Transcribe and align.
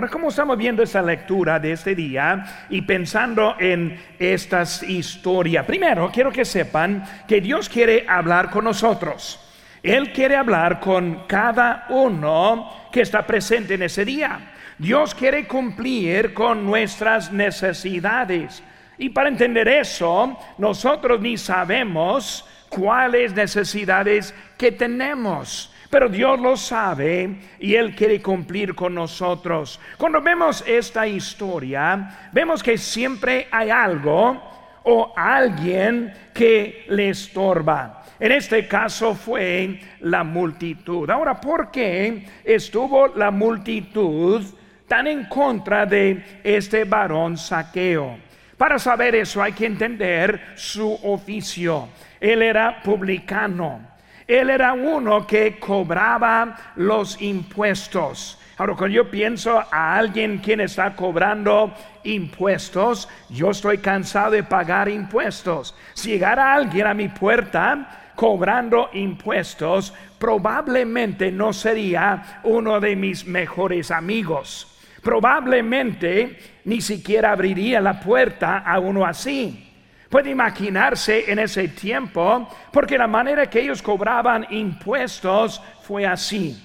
Ahora, 0.00 0.12
como 0.12 0.30
estamos 0.30 0.56
viendo 0.56 0.82
esta 0.82 1.02
lectura 1.02 1.60
de 1.60 1.72
este 1.72 1.94
día 1.94 2.66
y 2.70 2.80
pensando 2.80 3.56
en 3.58 4.00
estas 4.18 4.82
historias, 4.82 5.66
primero 5.66 6.10
quiero 6.10 6.32
que 6.32 6.46
sepan 6.46 7.04
que 7.28 7.42
Dios 7.42 7.68
quiere 7.68 8.06
hablar 8.08 8.48
con 8.48 8.64
nosotros. 8.64 9.38
Él 9.82 10.10
quiere 10.10 10.36
hablar 10.36 10.80
con 10.80 11.26
cada 11.26 11.84
uno 11.90 12.88
que 12.90 13.02
está 13.02 13.26
presente 13.26 13.74
en 13.74 13.82
ese 13.82 14.06
día. 14.06 14.52
Dios 14.78 15.14
quiere 15.14 15.46
cumplir 15.46 16.32
con 16.32 16.64
nuestras 16.64 17.30
necesidades. 17.30 18.62
Y 18.96 19.10
para 19.10 19.28
entender 19.28 19.68
eso, 19.68 20.34
nosotros 20.56 21.20
ni 21.20 21.36
sabemos 21.36 22.48
cuáles 22.70 23.34
necesidades 23.34 24.34
que 24.56 24.72
tenemos. 24.72 25.70
Pero 25.90 26.08
Dios 26.08 26.38
lo 26.38 26.56
sabe 26.56 27.36
y 27.58 27.74
Él 27.74 27.96
quiere 27.96 28.22
cumplir 28.22 28.76
con 28.76 28.94
nosotros. 28.94 29.80
Cuando 29.98 30.22
vemos 30.22 30.62
esta 30.66 31.06
historia, 31.06 32.30
vemos 32.32 32.62
que 32.62 32.78
siempre 32.78 33.48
hay 33.50 33.70
algo 33.70 34.40
o 34.84 35.12
alguien 35.16 36.12
que 36.32 36.84
le 36.88 37.10
estorba. 37.10 38.04
En 38.20 38.30
este 38.30 38.68
caso 38.68 39.14
fue 39.16 39.80
la 40.00 40.22
multitud. 40.22 41.10
Ahora, 41.10 41.40
¿por 41.40 41.72
qué 41.72 42.24
estuvo 42.44 43.08
la 43.08 43.32
multitud 43.32 44.44
tan 44.86 45.08
en 45.08 45.24
contra 45.24 45.86
de 45.86 46.40
este 46.44 46.84
varón 46.84 47.36
saqueo? 47.36 48.16
Para 48.56 48.78
saber 48.78 49.16
eso 49.16 49.42
hay 49.42 49.52
que 49.52 49.66
entender 49.66 50.52
su 50.54 50.92
oficio. 51.02 51.88
Él 52.20 52.42
era 52.42 52.80
publicano. 52.82 53.89
Él 54.30 54.48
era 54.48 54.74
uno 54.74 55.26
que 55.26 55.58
cobraba 55.58 56.56
los 56.76 57.20
impuestos. 57.20 58.38
Ahora, 58.58 58.76
cuando 58.76 58.94
yo 58.94 59.10
pienso 59.10 59.58
a 59.58 59.96
alguien 59.96 60.38
quien 60.38 60.60
está 60.60 60.94
cobrando 60.94 61.74
impuestos, 62.04 63.08
yo 63.28 63.50
estoy 63.50 63.78
cansado 63.78 64.30
de 64.30 64.44
pagar 64.44 64.88
impuestos. 64.88 65.74
Si 65.94 66.10
llegara 66.10 66.54
alguien 66.54 66.86
a 66.86 66.94
mi 66.94 67.08
puerta 67.08 68.12
cobrando 68.14 68.90
impuestos, 68.92 69.92
probablemente 70.20 71.32
no 71.32 71.52
sería 71.52 72.40
uno 72.44 72.78
de 72.78 72.94
mis 72.94 73.26
mejores 73.26 73.90
amigos. 73.90 74.78
Probablemente 75.02 76.38
ni 76.66 76.80
siquiera 76.80 77.32
abriría 77.32 77.80
la 77.80 77.98
puerta 77.98 78.58
a 78.58 78.78
uno 78.78 79.04
así. 79.04 79.69
Puede 80.10 80.30
imaginarse 80.30 81.30
en 81.30 81.38
ese 81.38 81.68
tiempo, 81.68 82.48
porque 82.72 82.98
la 82.98 83.06
manera 83.06 83.48
que 83.48 83.60
ellos 83.60 83.80
cobraban 83.80 84.44
impuestos 84.50 85.62
fue 85.82 86.04
así. 86.04 86.60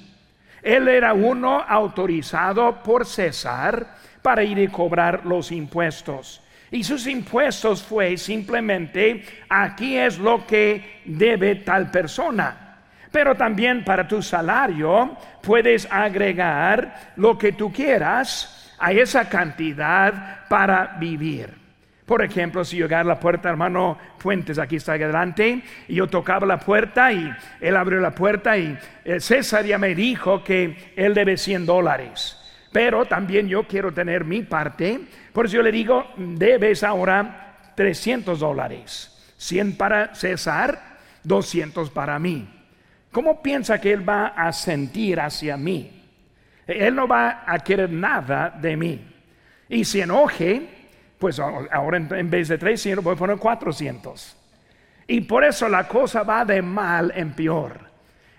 Él 0.64 0.88
era 0.88 1.14
uno 1.14 1.62
autorizado 1.62 2.82
por 2.82 3.06
César 3.06 3.86
para 4.24 4.44
ir 4.44 4.58
y 4.58 4.68
cobrar 4.68 5.28
los 5.28 5.52
impuestos. 5.52 6.42
Y 6.72 6.84
sus 6.84 7.06
impuestos 7.06 7.84
fue 7.84 8.18
simplemente, 8.18 9.24
aquí 9.48 9.96
es 9.96 10.18
lo 10.18 10.48
que 10.48 11.04
debe 11.06 11.58
tal 11.58 11.92
persona. 11.92 12.80
Pero 13.12 13.36
también 13.36 13.86
para 13.86 14.08
tu 14.08 14.24
salario 14.24 15.16
puedes 15.44 15.88
agregar 15.92 17.14
lo 17.18 17.38
que 17.38 17.52
tú 17.52 17.72
quieras 17.72 18.74
a 18.80 18.92
esa 18.92 19.30
cantidad 19.30 20.48
para 20.50 20.98
vivir. 21.00 21.65
Por 22.06 22.24
ejemplo, 22.24 22.64
si 22.64 22.78
yo 22.78 22.86
a 22.96 23.04
la 23.04 23.20
puerta, 23.20 23.50
hermano 23.50 23.98
Fuentes, 24.20 24.60
aquí 24.60 24.76
está 24.76 24.94
adelante, 24.94 25.64
y 25.88 25.96
yo 25.96 26.08
tocaba 26.08 26.46
la 26.46 26.60
puerta 26.60 27.12
y 27.12 27.34
él 27.60 27.76
abrió 27.76 28.00
la 28.00 28.14
puerta 28.14 28.56
y 28.58 28.78
eh, 29.04 29.20
César 29.20 29.66
ya 29.66 29.80
me 29.80 29.96
dijo 29.96 30.44
que 30.44 30.94
él 30.96 31.16
debe 31.16 31.36
100 31.36 31.66
dólares. 31.66 32.38
Pero 32.72 33.06
también 33.06 33.48
yo 33.48 33.64
quiero 33.64 33.92
tener 33.92 34.24
mi 34.24 34.44
parte, 34.44 35.00
por 35.34 35.46
eso 35.46 35.56
yo 35.56 35.64
le 35.64 35.72
digo, 35.72 36.06
debes 36.18 36.84
ahora 36.84 37.72
300 37.76 38.40
dólares. 38.40 39.12
100 39.38 39.76
para 39.76 40.14
César, 40.14 40.98
200 41.24 41.90
para 41.90 42.20
mí. 42.20 42.48
¿Cómo 43.12 43.42
piensa 43.42 43.82
que 43.82 43.94
él 43.94 44.08
va 44.08 44.28
a 44.28 44.52
sentir 44.52 45.20
hacia 45.20 45.58
mí? 45.58 46.04
Él 46.68 46.96
no 46.96 47.08
va 47.08 47.44
a 47.48 47.58
querer 47.60 47.90
nada 47.90 48.50
de 48.50 48.78
mí. 48.78 49.08
Y 49.70 49.86
si 49.86 50.02
enoje, 50.02 50.75
pues 51.26 51.40
ahora 51.40 51.98
en 51.98 52.30
vez 52.30 52.50
de 52.50 52.60
300 52.60 53.04
voy 53.04 53.16
a 53.16 53.18
poner 53.18 53.38
400. 53.38 54.38
Y 55.08 55.22
por 55.22 55.44
eso 55.44 55.68
la 55.68 55.88
cosa 55.88 56.22
va 56.22 56.46
de 56.46 56.62
mal 56.62 57.12
en 57.16 57.34
peor. 57.34 57.80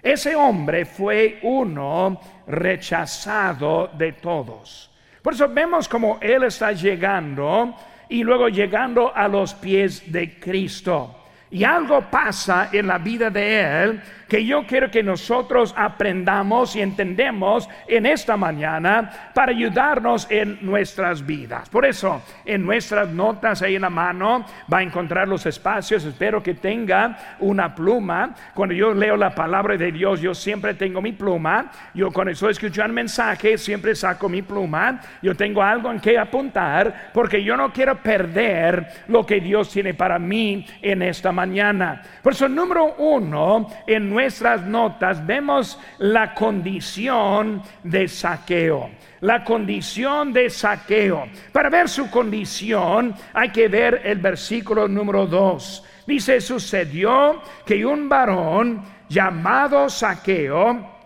Ese 0.01 0.37
hombre 0.37 0.85
fue 0.85 1.41
uno 1.43 2.21
rechazado 2.47 3.89
de 3.89 4.13
todos. 4.13 4.89
Por 5.21 5.35
eso 5.35 5.49
vemos 5.49 5.89
como 5.89 6.19
él 6.21 6.45
está 6.45 6.71
llegando 6.71 7.75
y 8.09 8.23
luego 8.23 8.49
llegando 8.49 9.13
a 9.13 9.27
los 9.27 9.53
pies 9.55 10.13
de 10.13 10.39
Cristo. 10.39 11.25
Y 11.51 11.65
algo 11.65 12.03
pasa 12.09 12.69
en 12.71 12.87
la 12.87 12.99
vida 12.99 13.31
de 13.31 13.83
él 13.83 14.03
que 14.29 14.45
yo 14.45 14.67
quiero 14.67 14.91
que 14.91 15.03
nosotros 15.03 15.75
aprendamos 15.77 16.75
y 16.77 16.83
entendemos 16.83 17.69
en 17.87 18.07
esta 18.07 18.37
mañana 18.37 19.31
para 19.35 19.53
ayudarnos 19.53 20.27
en 20.31 20.59
nuestras 20.65 21.25
vidas. 21.25 21.69
Por 21.69 21.85
eso, 21.85 22.23
en 22.45 22.65
nuestras 22.65 23.09
notas 23.09 23.63
ahí 23.63 23.77
en 23.77 23.83
la 23.83 23.91
mano 23.91 24.45
va 24.73 24.79
a 24.79 24.83
encontrar 24.83 25.29
los 25.29 25.47
espacios. 25.47 26.05
Espero 26.05 26.43
que 26.43 26.55
tenga 26.55 27.37
una 27.41 27.75
pluma. 27.75 28.35
Cuando 28.55 28.75
yo 28.75 28.93
leo 28.93 29.17
la 29.17 29.35
palabra 29.35 29.77
de 29.77 29.93
Dios, 29.93 30.21
yo 30.21 30.35
siempre 30.35 30.75
tengo 30.75 31.01
mi 31.01 31.13
pluma. 31.13 31.71
Yo 31.95 32.11
cuando 32.11 32.33
estoy 32.33 32.53
escuchando 32.53 32.95
mensaje, 32.95 33.59
siempre 33.59 33.95
saco 33.95 34.29
mi 34.29 34.43
pluma. 34.43 35.01
Yo 35.23 35.35
tengo 35.35 35.63
algo 35.63 35.91
en 35.91 36.01
que 36.01 36.19
apuntar 36.19 37.11
porque 37.13 37.43
yo 37.43 37.57
no 37.57 37.73
quiero 37.73 37.97
perder 37.97 38.87
lo 39.09 39.25
que 39.25 39.41
Dios 39.41 39.71
tiene 39.71 39.95
para 39.95 40.19
mí 40.19 40.67
en 40.83 41.03
esta 41.03 41.33
mañana. 41.33 42.03
Por 42.23 42.33
eso, 42.33 42.49
número 42.49 42.95
uno, 42.97 43.69
en 43.87 44.16
nuestras 44.17 44.63
notas 44.63 45.27
vemos 45.27 45.79
la 45.99 46.33
condición 46.33 47.63
de 47.83 48.09
saqueo. 48.09 48.89
La 49.21 49.45
condición 49.45 50.33
de 50.33 50.49
saqueo. 50.49 51.29
Para 51.53 51.69
ver 51.69 51.87
su 51.87 52.11
condición 52.11 53.15
hay 53.35 53.51
que 53.51 53.69
ver 53.69 54.01
el 54.05 54.19
versículo 54.19 54.89
número 54.89 55.27
2. 55.27 55.85
Dice, 56.07 56.41
sucedió 56.41 57.43
que 57.67 57.85
un 57.85 58.09
varón 58.09 58.83
llamado 59.07 59.91
saqueo, 59.91 60.97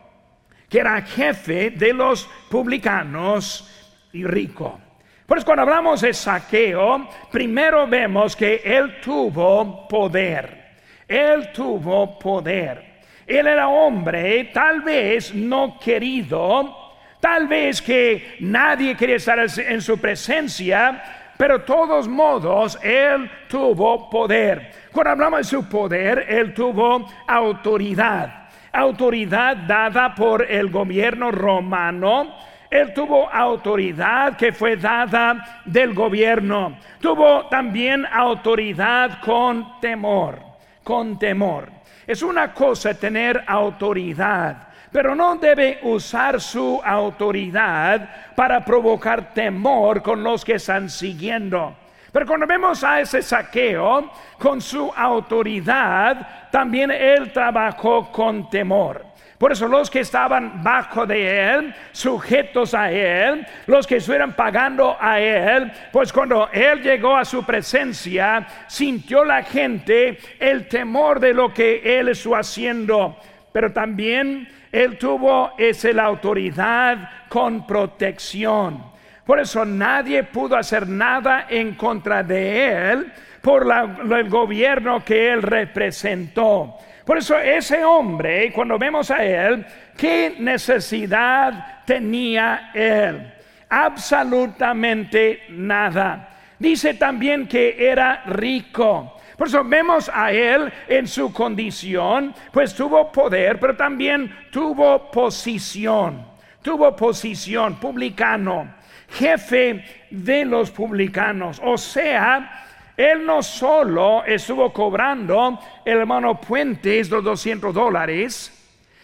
que 0.68 0.78
era 0.78 1.02
jefe 1.02 1.70
de 1.70 1.92
los 1.92 2.30
publicanos 2.48 3.68
y 4.12 4.22
rico. 4.22 4.78
Por 5.26 5.38
eso 5.38 5.44
cuando 5.44 5.62
hablamos 5.62 6.02
de 6.02 6.14
saqueo, 6.14 7.08
primero 7.32 7.88
vemos 7.88 8.36
que 8.36 8.62
él 8.64 9.00
tuvo 9.00 9.88
poder. 9.88 10.60
Él 11.08 11.50
tuvo 11.52 12.16
poder. 12.16 12.89
Él 13.30 13.46
era 13.46 13.68
hombre, 13.68 14.50
tal 14.52 14.80
vez 14.80 15.32
no 15.32 15.78
querido, 15.78 16.76
tal 17.20 17.46
vez 17.46 17.80
que 17.80 18.36
nadie 18.40 18.96
quería 18.96 19.16
estar 19.16 19.38
en 19.38 19.80
su 19.80 20.00
presencia, 20.00 21.00
pero 21.36 21.62
todos 21.62 22.08
modos 22.08 22.76
él 22.82 23.30
tuvo 23.48 24.10
poder. 24.10 24.72
Cuando 24.90 25.10
hablamos 25.12 25.38
de 25.38 25.44
su 25.44 25.68
poder, 25.68 26.26
él 26.28 26.52
tuvo 26.52 27.08
autoridad. 27.28 28.48
Autoridad 28.72 29.56
dada 29.58 30.12
por 30.12 30.42
el 30.50 30.68
gobierno 30.68 31.30
romano. 31.30 32.34
Él 32.68 32.92
tuvo 32.92 33.30
autoridad 33.30 34.36
que 34.36 34.52
fue 34.52 34.76
dada 34.76 35.62
del 35.64 35.94
gobierno. 35.94 36.76
Tuvo 37.00 37.46
también 37.46 38.04
autoridad 38.06 39.20
con 39.20 39.80
temor, 39.80 40.40
con 40.82 41.16
temor. 41.16 41.79
Es 42.10 42.22
una 42.22 42.52
cosa 42.52 42.92
tener 42.92 43.44
autoridad, 43.46 44.56
pero 44.90 45.14
no 45.14 45.36
debe 45.36 45.78
usar 45.84 46.40
su 46.40 46.80
autoridad 46.84 48.34
para 48.34 48.64
provocar 48.64 49.32
temor 49.32 50.02
con 50.02 50.20
los 50.20 50.44
que 50.44 50.54
están 50.54 50.90
siguiendo. 50.90 51.72
Pero 52.10 52.26
cuando 52.26 52.48
vemos 52.48 52.82
a 52.82 53.00
ese 53.00 53.22
saqueo 53.22 54.10
con 54.40 54.60
su 54.60 54.92
autoridad, 54.92 56.50
también 56.50 56.90
él 56.90 57.32
trabajó 57.32 58.10
con 58.10 58.50
temor. 58.50 59.06
Por 59.40 59.52
eso 59.52 59.68
los 59.68 59.88
que 59.88 60.00
estaban 60.00 60.62
bajo 60.62 61.06
de 61.06 61.54
él, 61.54 61.74
sujetos 61.92 62.74
a 62.74 62.92
él, 62.92 63.46
los 63.66 63.86
que 63.86 63.96
estuvieran 63.96 64.34
pagando 64.34 64.98
a 65.00 65.18
él, 65.18 65.72
pues 65.90 66.12
cuando 66.12 66.50
él 66.52 66.82
llegó 66.82 67.16
a 67.16 67.24
su 67.24 67.42
presencia, 67.42 68.46
sintió 68.68 69.24
la 69.24 69.42
gente 69.42 70.18
el 70.38 70.68
temor 70.68 71.20
de 71.20 71.32
lo 71.32 71.54
que 71.54 71.80
él 71.98 72.10
estuvo 72.10 72.36
haciendo. 72.36 73.16
Pero 73.50 73.72
también 73.72 74.46
él 74.70 74.98
tuvo 74.98 75.52
esa 75.56 75.90
la 75.94 76.04
autoridad 76.04 76.98
con 77.30 77.66
protección. 77.66 78.84
Por 79.24 79.40
eso 79.40 79.64
nadie 79.64 80.22
pudo 80.22 80.54
hacer 80.54 80.86
nada 80.86 81.46
en 81.48 81.76
contra 81.76 82.22
de 82.22 82.92
él 82.92 83.12
por 83.40 83.66
el 83.72 84.28
gobierno 84.28 85.02
que 85.02 85.32
él 85.32 85.40
representó. 85.40 86.76
Por 87.04 87.18
eso 87.18 87.38
ese 87.38 87.84
hombre, 87.84 88.52
cuando 88.52 88.78
vemos 88.78 89.10
a 89.10 89.24
él, 89.24 89.64
¿qué 89.96 90.36
necesidad 90.38 91.84
tenía 91.84 92.70
él? 92.74 93.32
absolutamente 93.70 95.44
nada. 95.50 96.28
Dice 96.58 96.94
también 96.94 97.46
que 97.46 97.76
era 97.78 98.24
rico. 98.26 99.16
Por 99.36 99.48
eso 99.48 99.64
vemos 99.64 100.10
a 100.12 100.30
él 100.32 100.70
en 100.86 101.06
su 101.08 101.32
condición, 101.32 102.34
pues 102.52 102.74
tuvo 102.74 103.10
poder, 103.10 103.58
pero 103.58 103.74
también 103.74 104.36
tuvo 104.50 105.10
posición. 105.10 106.28
Tuvo 106.60 106.94
posición, 106.94 107.80
publicano, 107.80 108.74
jefe 109.08 109.82
de 110.10 110.44
los 110.44 110.70
publicanos. 110.70 111.58
O 111.64 111.78
sea, 111.78 112.59
él 113.00 113.24
no 113.24 113.42
solo 113.42 114.22
estuvo 114.24 114.72
cobrando 114.72 115.58
el 115.84 115.98
hermano 115.98 116.38
Puentes 116.38 117.08
los 117.08 117.24
200 117.24 117.72
dólares, 117.72 118.52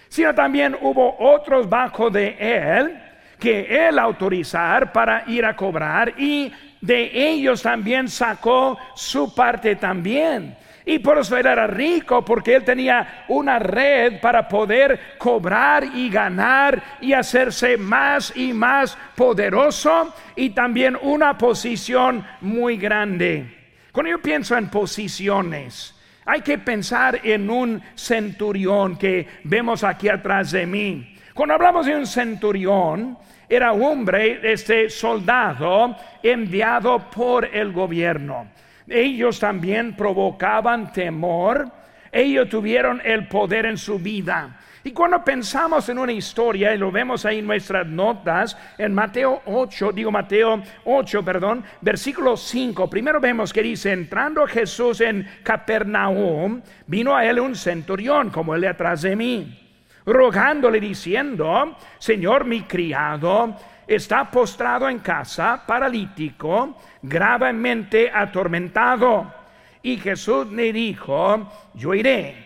sino 0.09 0.35
también 0.35 0.77
hubo 0.83 1.17
otros 1.19 1.67
bajo 1.69 2.11
de 2.11 2.37
él 2.39 3.03
que 3.39 3.89
él 3.89 3.99
autorizar 3.99 4.93
para 4.93 5.25
ir 5.27 5.47
a 5.47 5.57
cobrar 5.57 6.13
y 6.19 6.53
de 6.81 7.11
ellos 7.13 7.63
también 7.63 8.09
sacó 8.09 8.79
su 8.95 9.35
parte 9.35 9.77
también. 9.77 10.57
Y 10.85 11.01
por 11.01 11.19
eso 11.19 11.37
él 11.37 11.47
era 11.47 11.67
rico, 11.67 12.25
porque 12.25 12.55
él 12.55 12.65
tenía 12.65 13.25
una 13.29 13.59
red 13.59 14.21
para 14.21 14.47
poder 14.47 15.17
cobrar 15.19 15.85
y 15.85 16.09
ganar 16.11 16.81
y 17.01 17.13
hacerse 17.13 17.77
más 17.77 18.33
y 18.37 18.53
más 18.53 18.97
poderoso 19.17 20.15
y 20.37 20.51
también 20.51 20.97
una 21.01 21.37
posición 21.37 22.25
muy 22.41 22.77
grande. 22.77 23.56
Cuando 23.97 24.11
yo 24.11 24.19
pienso 24.19 24.55
en 24.59 24.69
posiciones, 24.69 25.95
hay 26.27 26.43
que 26.43 26.59
pensar 26.59 27.19
en 27.23 27.49
un 27.49 27.83
centurión 27.95 28.99
que 28.99 29.27
vemos 29.45 29.83
aquí 29.85 30.11
atrás 30.11 30.51
de 30.51 30.67
mí. 30.67 31.17
Cuando 31.33 31.55
hablamos 31.55 31.87
de 31.87 31.97
un 31.97 32.07
centurión, 32.07 33.17
era 33.49 33.73
hombre, 33.73 34.53
este 34.53 34.91
soldado 34.91 35.97
enviado 36.23 37.09
por 37.09 37.47
el 37.47 37.73
gobierno. 37.73 38.49
Ellos 38.87 39.41
también 39.41 39.97
provocaban 39.97 40.93
temor, 40.93 41.73
ellos 42.13 42.51
tuvieron 42.51 43.01
el 43.03 43.27
poder 43.29 43.65
en 43.65 43.79
su 43.79 43.99
vida. 43.99 44.61
Y 44.87 44.93
cuando 44.93 45.25
pensamos 45.25 45.89
en 45.89 45.99
una 45.99 46.13
historia, 46.13 46.73
y 46.73 46.79
lo 46.79 46.93
vemos 46.93 47.25
ahí 47.25 47.41
en 47.41 47.47
nuestras 47.49 47.85
notas, 47.89 48.57
en 48.79 48.95
Mateo 48.95 49.43
8, 49.47 49.91
digo 49.91 50.13
Mateo 50.13 50.63
8, 50.85 51.25
perdón, 51.25 51.65
versículo 51.81 52.37
5, 52.37 52.89
primero 52.89 53.19
vemos 53.19 53.53
que 53.53 53.65
dice, 53.65 53.91
entrando 53.91 54.47
Jesús 54.47 55.01
en 55.01 55.29
Capernaum, 55.43 56.63
vino 56.87 57.17
a 57.17 57.27
él 57.27 57.41
un 57.41 57.57
centurión, 57.57 58.31
como 58.31 58.55
él 58.55 58.65
atrás 58.65 59.03
de 59.03 59.17
mí 59.17 59.63
rogándole 60.07 60.79
diciendo, 60.79 61.77
Señor, 61.99 62.45
mi 62.45 62.63
criado 62.63 63.57
está 63.89 64.31
postrado 64.31 64.89
en 64.89 65.01
casa, 65.01 65.65
paralítico, 65.67 66.79
gravemente 67.03 68.09
atormentado. 68.09 69.35
Y 69.83 69.97
Jesús 69.97 70.47
le 70.53 70.73
dijo, 70.73 71.53
yo 71.75 71.93
iré 71.93 72.37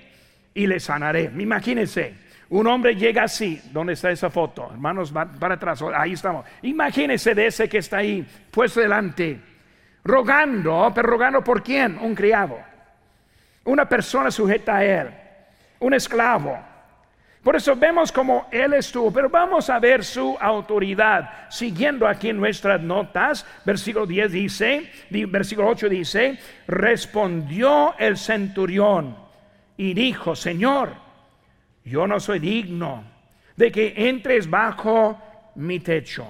y 0.55 0.67
le 0.67 0.81
sanaré. 0.81 1.31
Imagínense, 1.39 2.30
un 2.50 2.67
hombre 2.67 2.94
llega 2.94 3.25
así, 3.25 3.61
¿dónde 3.73 3.94
está 3.94 4.11
esa 4.11 4.31
foto? 4.31 4.69
Hermanos, 4.70 5.12
para 5.12 5.55
atrás, 5.55 5.82
ahí 5.94 6.12
estamos. 6.12 6.44
Imagínense 6.62 7.35
de 7.35 7.47
ese 7.47 7.69
que 7.69 7.79
está 7.79 7.99
ahí, 7.99 8.26
puesto 8.50 8.81
delante, 8.81 9.41
rogando, 10.05 10.93
pero 10.94 11.08
rogando 11.08 11.43
por 11.43 11.62
quién? 11.62 11.99
Un 11.99 12.14
criado, 12.14 12.58
una 13.64 13.88
persona 13.88 14.31
sujeta 14.31 14.76
a 14.76 14.85
él, 14.85 15.11
un 15.79 15.94
esclavo 15.94 16.70
por 17.43 17.56
eso 17.56 17.75
vemos 17.75 18.12
como 18.12 18.49
Él 18.50 18.75
estuvo, 18.75 19.11
pero 19.11 19.31
vamos 19.31 19.70
a 19.70 19.79
ver 19.79 20.05
su 20.05 20.37
autoridad. 20.38 21.49
Siguiendo 21.49 22.06
aquí 22.06 22.32
nuestras 22.35 22.82
notas, 22.82 23.46
versículo 23.64 24.06
10 24.06 24.32
dice, 24.32 24.91
versículo 25.08 25.69
8 25.69 25.88
dice, 25.88 26.38
respondió 26.67 27.94
el 27.99 28.19
centurión 28.19 29.17
y 29.79 29.94
dijo, 29.94 30.37
Señor, 30.37 30.91
yo 31.85 32.06
no 32.06 32.21
soy 32.21 32.38
digno 32.38 33.05
de 33.56 33.71
que 33.71 33.94
entres 33.97 34.49
bajo 34.49 35.21
mi 35.56 35.81
techo. 35.81 36.27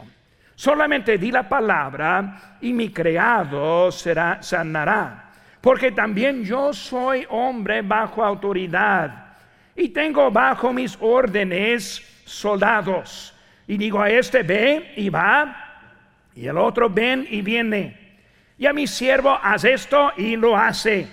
Solamente 0.54 1.16
di 1.16 1.30
la 1.30 1.48
palabra 1.48 2.58
y 2.60 2.72
mi 2.72 2.90
criado 2.90 3.90
será 3.90 4.42
sanará, 4.42 5.32
porque 5.60 5.92
también 5.92 6.44
yo 6.44 6.72
soy 6.72 7.26
hombre 7.30 7.82
bajo 7.82 8.22
autoridad 8.22 9.36
y 9.74 9.88
tengo 9.88 10.30
bajo 10.30 10.72
mis 10.72 10.96
órdenes 11.00 12.02
soldados. 12.26 13.34
Y 13.66 13.76
digo 13.76 14.02
a 14.02 14.10
este, 14.10 14.42
ve 14.42 14.92
y 14.96 15.08
va, 15.08 15.70
y 16.34 16.46
el 16.46 16.58
otro 16.58 16.90
ven 16.90 17.26
y 17.30 17.40
viene. 17.40 18.18
Y 18.58 18.66
a 18.66 18.72
mi 18.72 18.86
siervo, 18.86 19.38
haz 19.42 19.64
esto 19.64 20.12
y 20.16 20.36
lo 20.36 20.56
hace. 20.56 21.08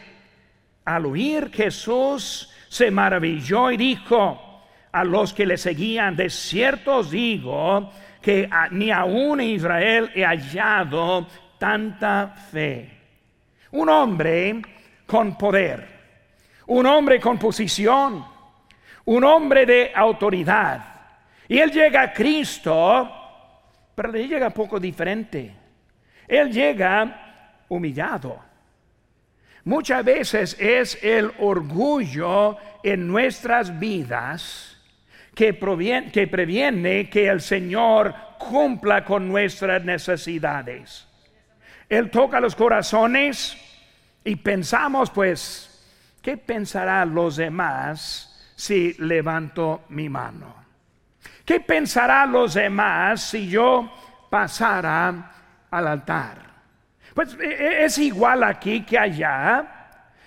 Al 0.84 1.06
oír 1.06 1.50
Jesús 1.54 2.52
se 2.70 2.92
maravilló 2.92 3.72
y 3.72 3.78
dijo 3.78 4.64
a 4.92 5.04
los 5.04 5.34
que 5.34 5.46
le 5.46 5.58
seguían, 5.58 6.16
de 6.16 6.30
cierto 6.30 6.98
os 6.98 7.12
digo 7.12 7.92
que 8.22 8.50
ni 8.72 8.92
aún 8.92 9.40
en 9.42 9.50
Israel 9.50 10.12
he 10.16 10.26
hallado 10.26 11.28
tanta 11.58 12.28
fe. 12.52 12.90
Un 13.72 13.90
hombre 13.90 14.62
con 15.06 15.38
poder, 15.38 15.88
un 16.68 16.86
hombre 16.86 17.20
con 17.20 17.38
posición, 17.38 18.26
un 19.06 19.24
hombre 19.24 19.66
de 19.66 19.92
autoridad. 19.94 20.84
Y 21.48 21.60
él 21.60 21.72
llega 21.72 22.02
a 22.02 22.14
Cristo, 22.14 23.10
pero 23.96 24.12
le 24.12 24.28
llega 24.28 24.50
poco 24.50 24.80
diferente. 24.80 25.56
Él 26.28 26.52
llega 26.52 27.66
humillado. 27.70 28.47
Muchas 29.68 30.06
veces 30.06 30.56
es 30.62 30.98
el 31.04 31.30
orgullo 31.40 32.56
en 32.84 33.06
nuestras 33.06 33.78
vidas 33.78 34.78
que, 35.36 35.54
previene 35.54 37.10
que 37.10 37.28
el 37.28 37.42
Señor 37.42 38.16
cumpla 38.38 39.04
con 39.04 39.28
nuestras 39.28 39.84
necesidades. 39.84 41.06
Él 41.90 42.10
toca 42.10 42.40
los 42.40 42.56
corazones 42.56 43.58
y 44.24 44.38
pensamos, 44.38 45.10
pues, 45.10 46.16
¿qué 46.22 46.38
pensarán 46.38 47.14
los 47.14 47.36
demás 47.36 48.54
si 48.56 48.94
levanto 49.00 49.84
mi 49.90 50.08
mano? 50.08 50.56
¿Qué 51.44 51.60
pensarán 51.60 52.32
los 52.32 52.54
demás 52.54 53.22
si 53.22 53.50
yo 53.50 53.92
pasara 54.30 55.34
al 55.70 55.88
altar? 55.88 56.47
Pues 57.18 57.36
e, 57.42 57.48
e, 57.48 57.86
es 57.86 57.98
igual 57.98 58.44
aquí 58.44 58.84
que 58.84 58.96
allá. 58.96 59.66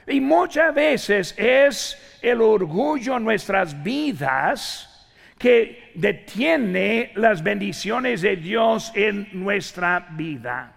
Y 0.09 0.21
muchas 0.21 0.75
veces 0.75 1.33
es 1.39 1.97
el 2.21 2.41
orgullo 2.41 3.17
en 3.17 3.23
nuestras 3.23 3.81
vidas 3.81 5.09
que 5.39 5.93
detiene 5.95 7.13
las 7.15 7.45
bendiciones 7.45 8.23
de 8.23 8.35
Dios 8.35 8.91
en 8.97 9.29
nuestra 9.33 10.09
vida. 10.11 10.73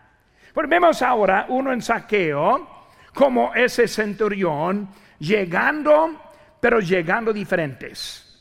Pues 0.53 0.70
vemos 0.70 1.01
ahora 1.01 1.48
uno 1.50 1.74
en 1.74 1.82
saqueo, 1.82 2.91
como 3.15 3.55
ese 3.55 3.88
centurión, 3.88 4.89
llegando 5.17 6.22
pero 6.60 6.79
llegando 6.79 7.34
diferentes. 7.34 8.39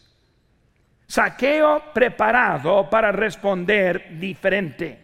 Saqueo 1.06 1.84
preparado 1.94 2.90
para 2.90 3.12
responder 3.12 4.18
diferente. 4.18 5.01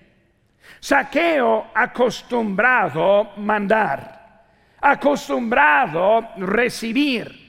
Saqueo 0.80 1.66
acostumbrado 1.74 3.32
mandar, 3.36 4.44
acostumbrado 4.80 6.28
recibir. 6.36 7.48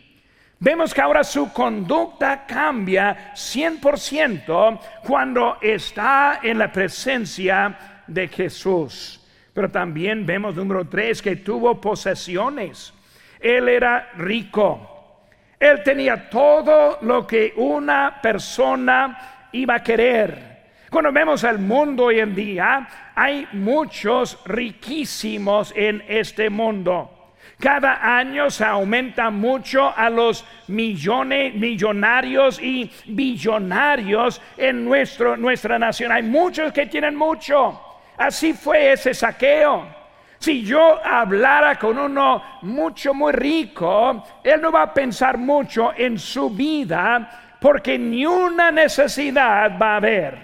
Vemos 0.62 0.94
que 0.94 1.02
ahora 1.02 1.24
su 1.24 1.54
conducta 1.54 2.46
cambia 2.46 3.34
100% 3.34 4.80
cuando 5.06 5.58
está 5.62 6.42
en 6.44 6.58
la 6.58 6.70
presencia 6.70 8.04
de 8.08 8.28
Jesús. 8.28 9.26
Pero 9.54 9.70
también 9.70 10.26
vemos 10.26 10.56
número 10.56 10.88
tres 10.88 11.22
que 11.22 11.38
tuvo 11.38 11.80
posesiones. 11.80 12.94
Él 13.40 13.70
era 13.70 14.10
rico. 14.18 15.26
Él 15.58 15.82
tenía 15.84 16.30
todo 16.30 17.00
lo 17.02 17.26
que 17.26 17.54
una 17.56 18.20
persona 18.22 19.48
iba 19.52 19.76
a 19.76 19.84
querer. 19.84 20.50
Cuando 20.90 21.12
vemos 21.12 21.44
el 21.44 21.60
mundo 21.60 22.06
hoy 22.06 22.20
en 22.20 22.34
día, 22.34 23.09
hay 23.22 23.50
muchos 23.52 24.40
riquísimos 24.46 25.74
en 25.76 26.02
este 26.08 26.50
mundo. 26.50 27.34
Cada 27.60 28.18
año 28.18 28.50
se 28.50 28.64
aumenta 28.64 29.30
mucho 29.30 29.94
a 29.94 30.10
los 30.10 30.46
millones, 30.70 31.54
millonarios 31.54 32.62
y 32.62 32.90
billonarios 33.08 34.42
en 34.56 34.86
nuestro, 34.86 35.36
nuestra 35.36 35.78
nación. 35.78 36.14
Hay 36.14 36.24
muchos 36.24 36.72
que 36.72 36.86
tienen 36.86 37.14
mucho. 37.18 37.82
Así 38.16 38.54
fue 38.54 38.94
ese 38.94 39.14
saqueo. 39.14 39.86
Si 40.38 40.64
yo 40.64 41.06
hablara 41.06 41.78
con 41.78 41.98
uno 42.00 42.42
mucho, 42.62 43.14
muy 43.14 43.34
rico, 43.34 44.24
él 44.42 44.62
no 44.62 44.72
va 44.72 44.84
a 44.84 44.94
pensar 44.94 45.38
mucho 45.38 45.92
en 45.94 46.18
su 46.18 46.52
vida 46.52 47.58
porque 47.60 48.00
ni 48.00 48.26
una 48.26 48.72
necesidad 48.72 49.78
va 49.78 49.96
a 49.96 49.98
haber. 49.98 50.38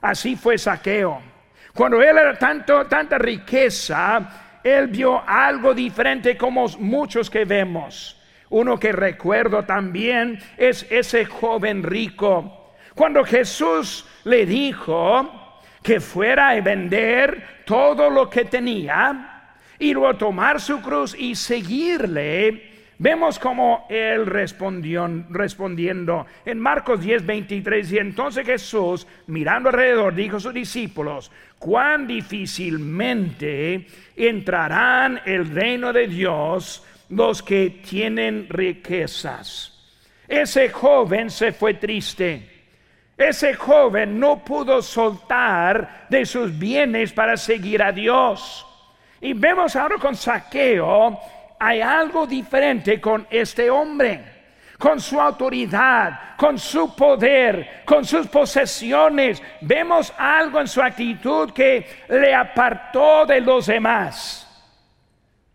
Así 0.00 0.36
fue 0.36 0.56
saqueo. 0.56 1.33
Cuando 1.74 2.00
él 2.00 2.16
era 2.16 2.38
tanto, 2.38 2.86
tanta 2.86 3.18
riqueza, 3.18 4.60
él 4.62 4.86
vio 4.86 5.22
algo 5.26 5.74
diferente 5.74 6.36
como 6.36 6.68
muchos 6.78 7.28
que 7.28 7.44
vemos. 7.44 8.16
Uno 8.50 8.78
que 8.78 8.92
recuerdo 8.92 9.64
también 9.64 10.38
es 10.56 10.86
ese 10.88 11.24
joven 11.24 11.82
rico. 11.82 12.74
Cuando 12.94 13.24
Jesús 13.24 14.06
le 14.22 14.46
dijo 14.46 15.60
que 15.82 15.98
fuera 15.98 16.50
a 16.50 16.60
vender 16.60 17.64
todo 17.66 18.08
lo 18.08 18.30
que 18.30 18.44
tenía 18.44 19.56
y 19.76 19.92
luego 19.92 20.16
tomar 20.16 20.60
su 20.60 20.80
cruz 20.80 21.16
y 21.18 21.34
seguirle, 21.34 22.73
Vemos 23.04 23.38
como 23.38 23.84
él 23.90 24.24
respondió, 24.24 25.06
respondiendo 25.28 26.24
en 26.42 26.58
Marcos 26.58 27.02
10, 27.02 27.26
23, 27.26 27.92
y 27.92 27.98
entonces 27.98 28.46
Jesús, 28.46 29.06
mirando 29.26 29.68
alrededor, 29.68 30.14
dijo 30.14 30.38
a 30.38 30.40
sus 30.40 30.54
discípulos, 30.54 31.30
cuán 31.58 32.06
difícilmente 32.06 33.86
entrarán 34.16 35.20
el 35.26 35.50
reino 35.50 35.92
de 35.92 36.08
Dios 36.08 36.82
los 37.10 37.42
que 37.42 37.82
tienen 37.86 38.46
riquezas. 38.48 40.00
Ese 40.26 40.70
joven 40.70 41.28
se 41.28 41.52
fue 41.52 41.74
triste. 41.74 42.48
Ese 43.18 43.52
joven 43.52 44.18
no 44.18 44.42
pudo 44.42 44.80
soltar 44.80 46.06
de 46.08 46.24
sus 46.24 46.58
bienes 46.58 47.12
para 47.12 47.36
seguir 47.36 47.82
a 47.82 47.92
Dios. 47.92 48.66
Y 49.20 49.34
vemos 49.34 49.76
ahora 49.76 49.96
con 49.98 50.16
saqueo 50.16 51.20
hay 51.64 51.80
algo 51.80 52.26
diferente 52.26 53.00
con 53.00 53.26
este 53.30 53.70
hombre, 53.70 54.22
con 54.78 55.00
su 55.00 55.18
autoridad, 55.18 56.36
con 56.36 56.58
su 56.58 56.94
poder, 56.94 57.82
con 57.86 58.04
sus 58.04 58.26
posesiones. 58.26 59.42
Vemos 59.62 60.12
algo 60.18 60.60
en 60.60 60.68
su 60.68 60.82
actitud 60.82 61.52
que 61.52 62.04
le 62.10 62.34
apartó 62.34 63.24
de 63.24 63.40
los 63.40 63.64
demás. 63.64 64.46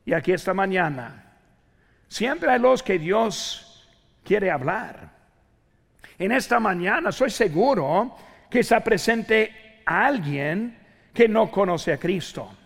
Y 0.03 0.11
aquí 0.11 0.31
esta 0.31 0.51
mañana, 0.51 1.35
siempre 2.07 2.49
hay 2.49 2.59
los 2.59 2.81
que 2.81 2.97
Dios 2.97 3.87
quiere 4.23 4.49
hablar. 4.49 5.11
En 6.17 6.31
esta 6.31 6.59
mañana 6.59 7.11
soy 7.11 7.29
seguro 7.29 8.15
que 8.49 8.63
se 8.63 8.81
presente 8.81 9.83
alguien 9.85 10.75
que 11.13 11.27
no 11.27 11.51
conoce 11.51 11.93
a 11.93 11.99
Cristo 11.99 12.58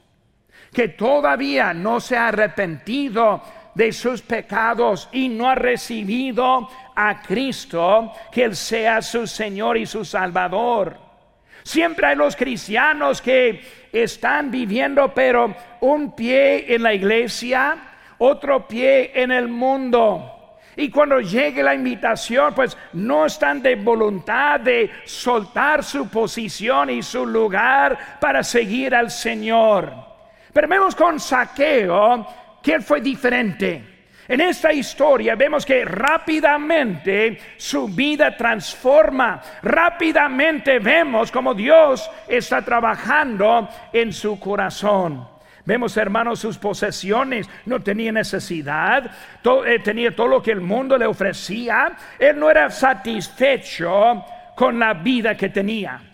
que 0.73 0.89
todavía 0.89 1.73
no 1.73 1.99
se 1.99 2.17
ha 2.17 2.29
arrepentido 2.29 3.41
de 3.75 3.91
sus 3.91 4.21
pecados 4.21 5.09
y 5.11 5.29
no 5.29 5.49
ha 5.49 5.55
recibido 5.55 6.69
a 6.95 7.21
Cristo, 7.21 8.11
que 8.31 8.43
Él 8.45 8.55
sea 8.55 9.01
su 9.01 9.25
Señor 9.27 9.77
y 9.77 9.85
su 9.85 10.03
Salvador. 10.03 10.97
Siempre 11.63 12.07
hay 12.07 12.15
los 12.15 12.35
cristianos 12.35 13.21
que 13.21 13.61
están 13.91 14.51
viviendo, 14.51 15.13
pero 15.13 15.55
un 15.81 16.15
pie 16.15 16.73
en 16.73 16.83
la 16.83 16.93
iglesia, 16.93 17.77
otro 18.17 18.67
pie 18.67 19.11
en 19.15 19.31
el 19.31 19.47
mundo. 19.47 20.29
Y 20.75 20.89
cuando 20.89 21.21
llegue 21.21 21.61
la 21.61 21.75
invitación, 21.75 22.53
pues 22.53 22.75
no 22.93 23.27
están 23.27 23.61
de 23.61 23.75
voluntad 23.75 24.59
de 24.59 24.89
soltar 25.05 25.83
su 25.83 26.09
posición 26.09 26.89
y 26.89 27.03
su 27.03 27.25
lugar 27.25 28.17
para 28.19 28.43
seguir 28.43 28.95
al 28.95 29.11
Señor. 29.11 30.12
Pero 30.53 30.67
vemos 30.67 30.95
con 30.95 31.19
Saqueo 31.19 32.27
que 32.61 32.75
él 32.75 32.83
fue 32.83 33.01
diferente. 33.01 33.93
En 34.27 34.39
esta 34.39 34.71
historia 34.71 35.35
vemos 35.35 35.65
que 35.65 35.83
rápidamente 35.83 37.37
su 37.57 37.89
vida 37.89 38.37
transforma. 38.37 39.41
Rápidamente 39.61 40.79
vemos 40.79 41.31
como 41.31 41.53
Dios 41.53 42.09
está 42.27 42.61
trabajando 42.61 43.67
en 43.91 44.13
su 44.13 44.39
corazón. 44.39 45.27
Vemos, 45.65 45.95
hermanos, 45.97 46.39
sus 46.39 46.57
posesiones. 46.57 47.49
No 47.65 47.81
tenía 47.81 48.11
necesidad. 48.11 49.11
Eh, 49.65 49.79
tenía 49.79 50.15
todo 50.15 50.27
lo 50.27 50.41
que 50.41 50.51
el 50.51 50.61
mundo 50.61 50.97
le 50.97 51.05
ofrecía. 51.05 51.93
Él 52.19 52.39
no 52.39 52.49
era 52.49 52.69
satisfecho 52.69 54.23
con 54.55 54.79
la 54.79 54.93
vida 54.93 55.35
que 55.35 55.49
tenía. 55.49 56.12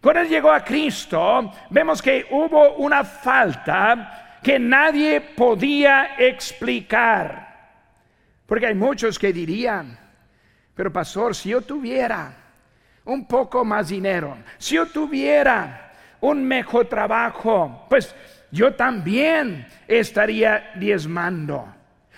Cuando 0.00 0.20
él 0.22 0.28
llegó 0.28 0.52
a 0.52 0.64
Cristo, 0.64 1.52
vemos 1.70 2.00
que 2.00 2.26
hubo 2.30 2.76
una 2.76 3.04
falta 3.04 4.38
que 4.42 4.58
nadie 4.58 5.20
podía 5.20 6.14
explicar. 6.18 7.48
Porque 8.46 8.66
hay 8.66 8.74
muchos 8.74 9.18
que 9.18 9.32
dirían, 9.32 9.98
pero 10.74 10.92
pastor, 10.92 11.34
si 11.34 11.50
yo 11.50 11.60
tuviera 11.62 12.32
un 13.04 13.26
poco 13.26 13.64
más 13.64 13.88
dinero, 13.88 14.38
si 14.56 14.76
yo 14.76 14.86
tuviera 14.86 15.92
un 16.20 16.44
mejor 16.44 16.86
trabajo, 16.86 17.86
pues 17.90 18.14
yo 18.50 18.74
también 18.74 19.66
estaría 19.86 20.70
diezmando. 20.76 21.74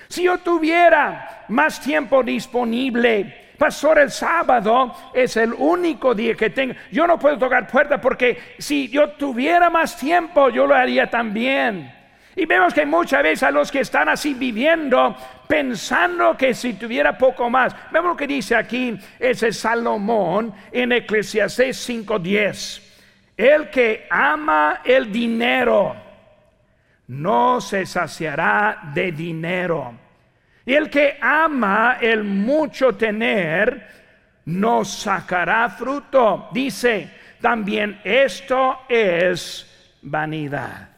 Si 0.08 0.25
yo 0.25 0.38
tuviera 0.38 1.44
más 1.49 1.80
tiempo 1.80 2.22
disponible, 2.22 3.50
Pastor, 3.60 3.98
el 3.98 4.10
sábado 4.10 4.94
es 5.12 5.36
el 5.36 5.52
único 5.52 6.14
día 6.14 6.34
que 6.34 6.48
tengo. 6.48 6.72
Yo 6.90 7.06
no 7.06 7.18
puedo 7.18 7.36
tocar 7.36 7.66
puerta 7.66 8.00
porque 8.00 8.54
si 8.56 8.88
yo 8.88 9.10
tuviera 9.10 9.68
más 9.68 9.98
tiempo, 9.98 10.48
yo 10.48 10.66
lo 10.66 10.74
haría 10.74 11.10
también. 11.10 11.94
Y 12.34 12.46
vemos 12.46 12.72
que 12.72 12.86
muchas 12.86 13.22
veces 13.22 13.42
a 13.42 13.50
los 13.50 13.70
que 13.70 13.80
están 13.80 14.08
así 14.08 14.32
viviendo, 14.32 15.14
pensando 15.46 16.38
que 16.38 16.54
si 16.54 16.72
tuviera 16.72 17.18
poco 17.18 17.50
más, 17.50 17.76
vemos 17.92 18.12
lo 18.12 18.16
que 18.16 18.26
dice 18.26 18.56
aquí 18.56 18.98
ese 19.18 19.52
Salomón 19.52 20.54
en 20.72 20.92
Eclesiastes 20.92 21.86
5:10. 21.86 22.80
El 23.36 23.68
que 23.68 24.06
ama 24.08 24.80
el 24.82 25.12
dinero 25.12 25.96
no 27.08 27.60
se 27.60 27.84
saciará 27.84 28.90
de 28.94 29.12
dinero 29.12 30.00
y 30.70 30.74
el 30.74 30.88
que 30.88 31.18
ama 31.20 31.98
el 32.00 32.22
mucho 32.22 32.94
tener, 32.94 33.88
no 34.44 34.84
sacará 34.84 35.68
fruto. 35.68 36.48
Dice, 36.52 37.10
también 37.40 38.00
esto 38.04 38.82
es 38.88 39.98
vanidad. 40.00 40.90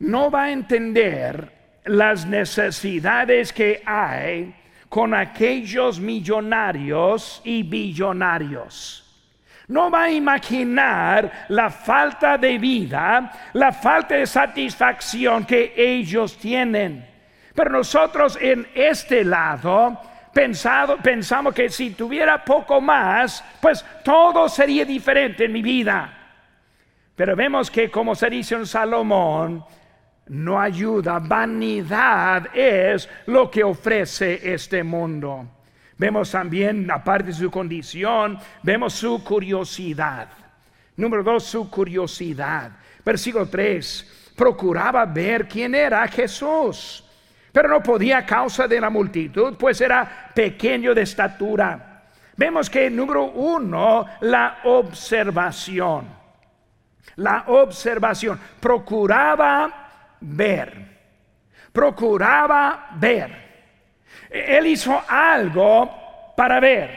No 0.00 0.30
va 0.30 0.42
a 0.42 0.50
entender 0.50 1.50
las 1.86 2.26
necesidades 2.26 3.54
que 3.54 3.82
hay 3.86 4.54
con 4.90 5.14
aquellos 5.14 5.98
millonarios 5.98 7.40
y 7.42 7.62
billonarios. 7.62 9.02
No 9.68 9.90
va 9.90 10.02
a 10.02 10.10
imaginar 10.10 11.46
la 11.48 11.70
falta 11.70 12.36
de 12.36 12.58
vida, 12.58 13.32
la 13.54 13.72
falta 13.72 14.14
de 14.14 14.26
satisfacción 14.26 15.46
que 15.46 15.72
ellos 15.74 16.36
tienen. 16.36 17.15
Pero 17.56 17.70
nosotros 17.70 18.38
en 18.38 18.68
este 18.74 19.24
lado 19.24 19.98
pensado, 20.30 20.98
pensamos 20.98 21.54
que 21.54 21.70
si 21.70 21.92
tuviera 21.92 22.44
poco 22.44 22.82
más, 22.82 23.42
pues 23.62 23.82
todo 24.04 24.46
sería 24.50 24.84
diferente 24.84 25.46
en 25.46 25.52
mi 25.52 25.62
vida. 25.62 26.12
Pero 27.16 27.34
vemos 27.34 27.70
que 27.70 27.90
como 27.90 28.14
se 28.14 28.28
dice 28.28 28.56
en 28.56 28.66
Salomón, 28.66 29.64
no 30.26 30.60
ayuda, 30.60 31.18
vanidad 31.18 32.54
es 32.54 33.08
lo 33.24 33.50
que 33.50 33.64
ofrece 33.64 34.52
este 34.52 34.84
mundo. 34.84 35.48
Vemos 35.96 36.30
también, 36.30 36.90
aparte 36.90 37.28
de 37.28 37.32
su 37.32 37.50
condición, 37.50 38.38
vemos 38.62 38.92
su 38.92 39.24
curiosidad. 39.24 40.28
Número 40.96 41.22
dos, 41.22 41.44
su 41.44 41.70
curiosidad. 41.70 42.72
Versículo 43.02 43.48
3, 43.48 44.32
procuraba 44.36 45.06
ver 45.06 45.48
quién 45.48 45.74
era 45.74 46.06
Jesús 46.08 47.05
pero 47.56 47.70
no 47.70 47.82
podía 47.82 48.18
a 48.18 48.26
causa 48.26 48.68
de 48.68 48.78
la 48.78 48.90
multitud, 48.90 49.56
pues 49.56 49.80
era 49.80 50.30
pequeño 50.34 50.94
de 50.94 51.00
estatura. 51.00 52.02
Vemos 52.36 52.68
que 52.68 52.90
número 52.90 53.30
uno, 53.30 54.04
la 54.20 54.58
observación. 54.64 56.06
La 57.14 57.44
observación. 57.46 58.38
Procuraba 58.60 59.70
ver. 60.20 60.98
Procuraba 61.72 62.88
ver. 62.96 63.88
Él 64.28 64.66
hizo 64.66 65.02
algo 65.08 66.34
para 66.36 66.60
ver. 66.60 66.90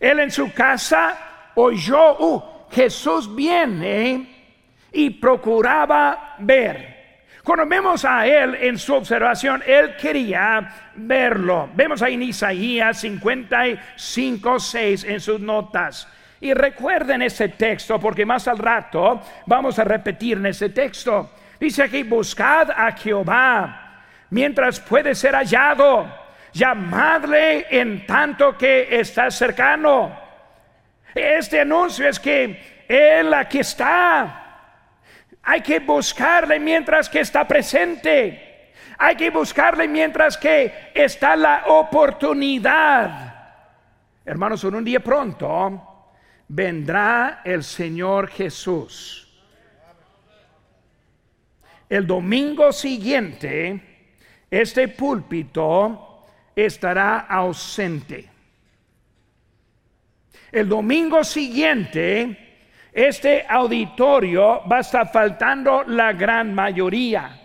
Él 0.00 0.18
en 0.18 0.32
su 0.32 0.52
casa 0.52 1.52
oyó, 1.54 2.18
uh, 2.18 2.42
Jesús 2.72 3.32
viene 3.32 4.56
y 4.90 5.10
procuraba 5.10 6.34
ver. 6.40 6.93
Cuando 7.44 7.66
vemos 7.66 8.06
a 8.06 8.26
él 8.26 8.54
en 8.54 8.78
su 8.78 8.94
observación, 8.94 9.62
él 9.66 9.96
quería 9.96 10.92
verlo. 10.94 11.68
Vemos 11.74 12.00
ahí 12.00 12.14
en 12.14 12.22
Isaías 12.22 12.98
55, 13.02 14.58
6 14.58 15.04
en 15.04 15.20
sus 15.20 15.38
notas. 15.40 16.08
Y 16.40 16.54
recuerden 16.54 17.20
ese 17.20 17.50
texto 17.50 18.00
porque 18.00 18.24
más 18.24 18.48
al 18.48 18.56
rato 18.56 19.22
vamos 19.44 19.78
a 19.78 19.84
repetir 19.84 20.38
en 20.38 20.46
ese 20.46 20.70
texto. 20.70 21.32
Dice 21.60 21.82
aquí, 21.82 22.02
buscad 22.02 22.70
a 22.70 22.92
Jehová 22.92 24.04
mientras 24.30 24.80
puede 24.80 25.14
ser 25.14 25.34
hallado. 25.34 26.06
Llamadle 26.50 27.66
en 27.68 28.06
tanto 28.06 28.56
que 28.56 28.88
está 28.98 29.30
cercano. 29.30 30.18
Este 31.14 31.60
anuncio 31.60 32.08
es 32.08 32.18
que 32.18 32.84
Él 32.88 33.34
aquí 33.34 33.58
está. 33.58 34.43
Hay 35.44 35.60
que 35.60 35.80
buscarle 35.80 36.58
mientras 36.58 37.08
que 37.08 37.20
está 37.20 37.46
presente. 37.46 38.72
Hay 38.98 39.16
que 39.16 39.30
buscarle 39.30 39.88
mientras 39.88 40.38
que 40.38 40.90
está 40.94 41.36
la 41.36 41.64
oportunidad. 41.66 43.34
Hermanos, 44.24 44.64
en 44.64 44.74
un 44.74 44.84
día 44.84 45.00
pronto 45.00 46.12
vendrá 46.48 47.42
el 47.44 47.62
Señor 47.62 48.28
Jesús. 48.28 49.20
El 51.88 52.06
domingo 52.06 52.72
siguiente, 52.72 54.08
este 54.50 54.88
púlpito 54.88 56.24
estará 56.56 57.20
ausente. 57.20 58.30
El 60.50 60.68
domingo 60.68 61.22
siguiente, 61.24 62.43
este 62.94 63.44
auditorio 63.48 64.62
va 64.70 64.76
a 64.76 64.80
estar 64.80 65.10
faltando 65.10 65.82
la 65.82 66.12
gran 66.12 66.54
mayoría. 66.54 67.40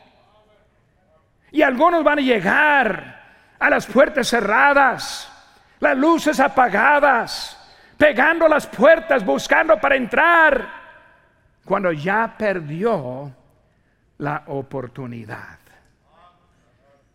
Y 1.52 1.64
algunos 1.64 2.04
van 2.04 2.20
a 2.20 2.22
llegar 2.22 3.20
a 3.58 3.70
las 3.70 3.88
puertas 3.88 4.28
cerradas, 4.28 5.28
las 5.80 5.98
luces 5.98 6.40
apagadas, 6.40 7.58
pegando 7.98 8.48
las 8.48 8.68
puertas, 8.68 9.26
buscando 9.26 9.80
para 9.80 9.96
entrar, 9.96 10.68
cuando 11.66 11.92
ya 11.92 12.36
perdió 12.38 13.36
la 14.20 14.44
oportunidad. 14.48 15.58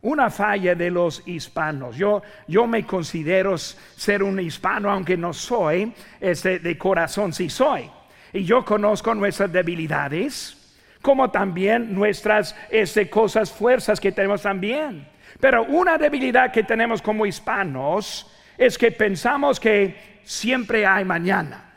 Una 0.03 0.29
falla 0.29 0.75
de 0.75 0.91
los 0.91 1.27
hispanos. 1.27 1.97
Yo, 1.97 2.21
yo 2.49 2.67
me 2.67 2.85
considero 2.85 3.57
ser 3.57 4.25
un 4.25 4.41
hispano, 4.41 4.91
aunque 4.91 5.17
no 5.17 5.33
soy, 5.33 5.95
este, 6.21 6.59
de 6.59 6.77
corazón 6.77 7.33
sí 7.33 7.49
soy. 7.49 7.89
Y 8.35 8.45
yo 8.45 8.65
conozco 8.65 9.15
nuestras 9.15 9.53
debilidades, 9.53 10.77
como 11.01 11.31
también 11.31 11.95
nuestras 11.95 12.57
este, 12.69 13.09
cosas, 13.09 13.53
fuerzas 13.53 14.01
que 14.01 14.11
tenemos 14.11 14.43
también. 14.43 15.09
Pero 15.39 15.63
una 15.63 15.97
debilidad 15.97 16.51
que 16.51 16.65
tenemos 16.65 17.01
como 17.01 17.27
hispanos 17.27 18.29
es 18.59 18.77
que 18.77 18.91
pensamos 18.91 19.61
que 19.61 20.19
siempre 20.25 20.85
hay 20.85 21.05
mañana. 21.05 21.73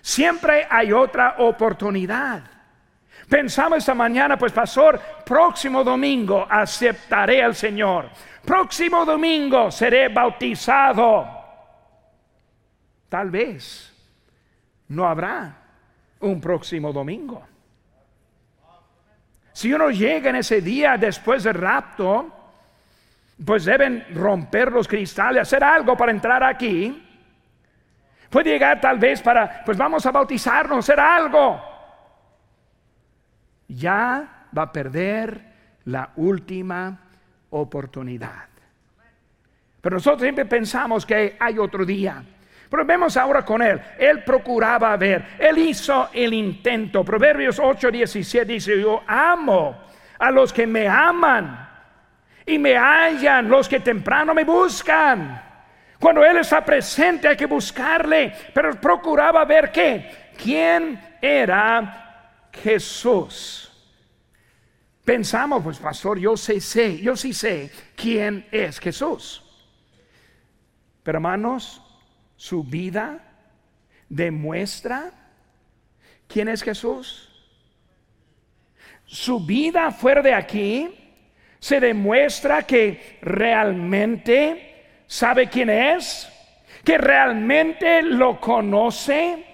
Siempre 0.00 0.66
hay 0.68 0.92
otra 0.92 1.36
oportunidad. 1.38 2.42
Pensamos 3.28 3.78
esta 3.78 3.94
mañana, 3.94 4.36
pues 4.36 4.50
pastor, 4.50 5.00
próximo 5.24 5.84
domingo 5.84 6.44
aceptaré 6.50 7.40
al 7.40 7.54
Señor. 7.54 8.10
Próximo 8.44 9.04
domingo 9.04 9.70
seré 9.70 10.08
bautizado. 10.08 11.24
Tal 13.08 13.30
vez 13.30 13.91
no 14.88 15.06
habrá 15.06 15.56
un 16.20 16.40
próximo 16.40 16.92
domingo. 16.92 17.42
Si 19.52 19.72
uno 19.72 19.90
llega 19.90 20.30
en 20.30 20.36
ese 20.36 20.60
día 20.60 20.96
después 20.96 21.44
del 21.44 21.54
rapto, 21.54 22.30
pues 23.44 23.64
deben 23.64 24.06
romper 24.14 24.72
los 24.72 24.88
cristales, 24.88 25.42
hacer 25.42 25.62
algo 25.62 25.96
para 25.96 26.12
entrar 26.12 26.42
aquí. 26.42 27.08
Puede 28.30 28.50
llegar 28.50 28.80
tal 28.80 28.98
vez 28.98 29.20
para, 29.20 29.62
pues 29.64 29.76
vamos 29.76 30.06
a 30.06 30.10
bautizarnos, 30.10 30.78
hacer 30.78 30.98
algo 30.98 31.72
ya 33.74 34.46
va 34.56 34.62
a 34.62 34.72
perder 34.72 35.52
la 35.84 36.10
última 36.16 36.98
oportunidad. 37.50 38.48
Pero 39.80 39.96
nosotros 39.96 40.22
siempre 40.22 40.44
pensamos 40.44 41.04
que 41.04 41.36
hay 41.38 41.58
otro 41.58 41.84
día. 41.84 42.22
Pero 42.72 42.86
vemos 42.86 43.18
ahora 43.18 43.44
con 43.44 43.60
él. 43.60 43.78
Él 43.98 44.24
procuraba 44.24 44.96
ver. 44.96 45.36
Él 45.38 45.58
hizo 45.58 46.08
el 46.10 46.32
intento. 46.32 47.04
Proverbios 47.04 47.60
8, 47.62 47.90
17 47.90 48.50
dice, 48.50 48.80
yo 48.80 49.02
amo 49.06 49.78
a 50.18 50.30
los 50.30 50.54
que 50.54 50.66
me 50.66 50.88
aman 50.88 51.68
y 52.46 52.58
me 52.58 52.74
hallan, 52.74 53.46
los 53.46 53.68
que 53.68 53.80
temprano 53.80 54.32
me 54.32 54.44
buscan. 54.44 55.42
Cuando 55.98 56.24
Él 56.24 56.38
está 56.38 56.64
presente 56.64 57.28
hay 57.28 57.36
que 57.36 57.44
buscarle. 57.44 58.32
Pero 58.54 58.72
procuraba 58.80 59.44
ver 59.44 59.70
qué. 59.70 60.32
¿Quién 60.42 60.98
era 61.20 62.48
Jesús. 62.54 63.70
Pensamos, 65.04 65.62
pues 65.62 65.76
pastor, 65.78 66.18
yo 66.18 66.38
sé, 66.38 66.58
sé, 66.58 66.98
yo 67.02 67.16
sí 67.16 67.34
sé 67.34 67.70
quién 67.94 68.46
es 68.50 68.78
Jesús. 68.78 69.44
Pero 71.02 71.18
hermanos, 71.18 71.81
su 72.42 72.64
vida 72.64 73.20
demuestra 74.08 75.12
quién 76.26 76.48
es 76.48 76.60
Jesús. 76.60 77.28
Su 79.04 79.46
vida 79.46 79.92
fuera 79.92 80.22
de 80.22 80.34
aquí 80.34 81.22
se 81.60 81.78
demuestra 81.78 82.62
que 82.62 83.20
realmente 83.22 85.04
sabe 85.06 85.48
quién 85.48 85.70
es, 85.70 86.28
que 86.82 86.98
realmente 86.98 88.02
lo 88.02 88.40
conoce 88.40 89.46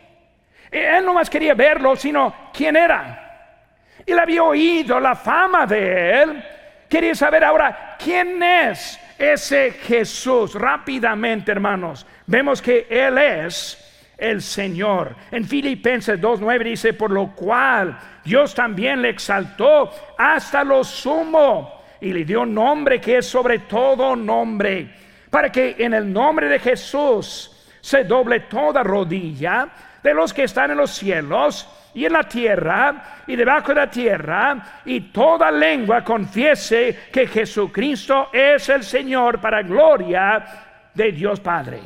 él 0.71 1.05
no 1.05 1.13
más 1.13 1.29
quería 1.29 1.53
verlo, 1.53 1.95
sino 1.95 2.51
quién 2.55 2.75
era. 2.75 3.59
Él 4.07 4.19
había 4.19 4.43
oído 4.43 4.99
la 4.99 5.15
fama 5.15 5.67
de 5.67 6.23
él. 6.23 6.45
Quería 6.89 7.15
saber 7.15 7.45
ahora 7.45 7.97
quién 8.03 8.43
es 8.43 8.99
ese 9.19 9.73
Jesús. 9.73 10.55
Rápidamente, 10.55 11.51
hermanos, 11.51 12.07
vemos 12.27 12.63
que 12.63 12.87
Él 12.89 13.19
es 13.19 13.85
el 14.17 14.43
Señor. 14.43 15.15
En 15.31 15.45
Filipenses 15.45 16.21
2.9 16.21 16.65
dice, 16.65 16.93
por 16.93 17.11
lo 17.11 17.35
cual 17.35 17.99
Dios 18.25 18.55
también 18.55 19.03
le 19.03 19.11
exaltó 19.11 19.91
hasta 20.17 20.65
lo 20.65 20.85
sumo 20.85 21.83
y 22.01 22.13
le 22.13 22.25
dio 22.25 22.47
nombre 22.47 23.01
que 23.01 23.19
es 23.19 23.27
sobre 23.27 23.61
todo 23.61 24.15
nombre, 24.15 24.95
para 25.31 25.51
que 25.51 25.77
en 25.79 25.95
el 25.95 26.13
nombre 26.13 26.49
de 26.49 26.59
Jesús 26.59 27.55
se 27.81 28.05
doble 28.05 28.41
toda 28.41 28.83
rodilla 28.83 29.69
de 30.03 30.15
los 30.15 30.33
que 30.33 30.45
están 30.45 30.71
en 30.71 30.77
los 30.77 30.91
cielos 30.91 31.69
y 31.95 32.05
en 32.05 32.13
la 32.13 32.25
tierra 32.25 33.23
y 33.27 33.37
debajo 33.37 33.69
de 33.69 33.75
la 33.75 33.91
tierra, 33.91 34.81
y 34.85 35.01
toda 35.13 35.51
lengua 35.51 36.05
confiese 36.05 37.09
que 37.13 37.27
Jesucristo 37.27 38.31
es 38.33 38.69
el 38.69 38.85
Señor 38.85 39.41
para 39.41 39.63
gloria 39.63 40.91
de 40.95 41.13
Dios 41.13 41.41
Padre. 41.41 41.81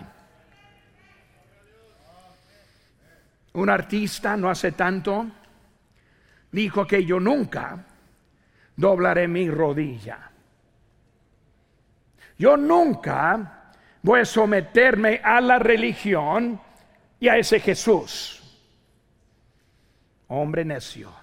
Un 3.54 3.68
artista 3.68 4.36
no 4.36 4.48
hace 4.48 4.72
tanto 4.72 5.26
dijo 6.50 6.86
que 6.86 7.04
yo 7.04 7.18
nunca 7.18 7.84
doblaré 8.76 9.28
mi 9.28 9.48
rodilla. 9.50 10.30
Yo 12.38 12.56
nunca 12.56 13.72
voy 14.02 14.20
a 14.20 14.24
someterme 14.24 15.20
a 15.22 15.40
la 15.40 15.58
religión 15.58 16.60
y 17.22 17.28
a 17.28 17.36
ese 17.36 17.60
Jesús. 17.60 18.42
Hombre 20.26 20.64
necio, 20.64 21.14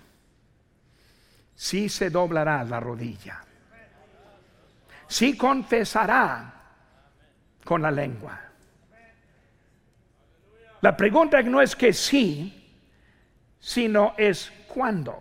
sí 1.54 1.90
se 1.90 2.10
doblará 2.10 2.64
la 2.64 2.80
rodilla, 2.80 3.44
sí 5.10 5.36
confesará 5.36 6.54
con 7.66 7.82
la 7.82 7.92
lengua. 7.92 8.40
La 10.80 10.96
pregunta 10.96 11.42
no 11.42 11.62
es 11.62 11.76
que 11.76 11.92
sí, 11.92 12.80
sino 13.60 14.14
es 14.18 14.54
cuándo. 14.70 15.20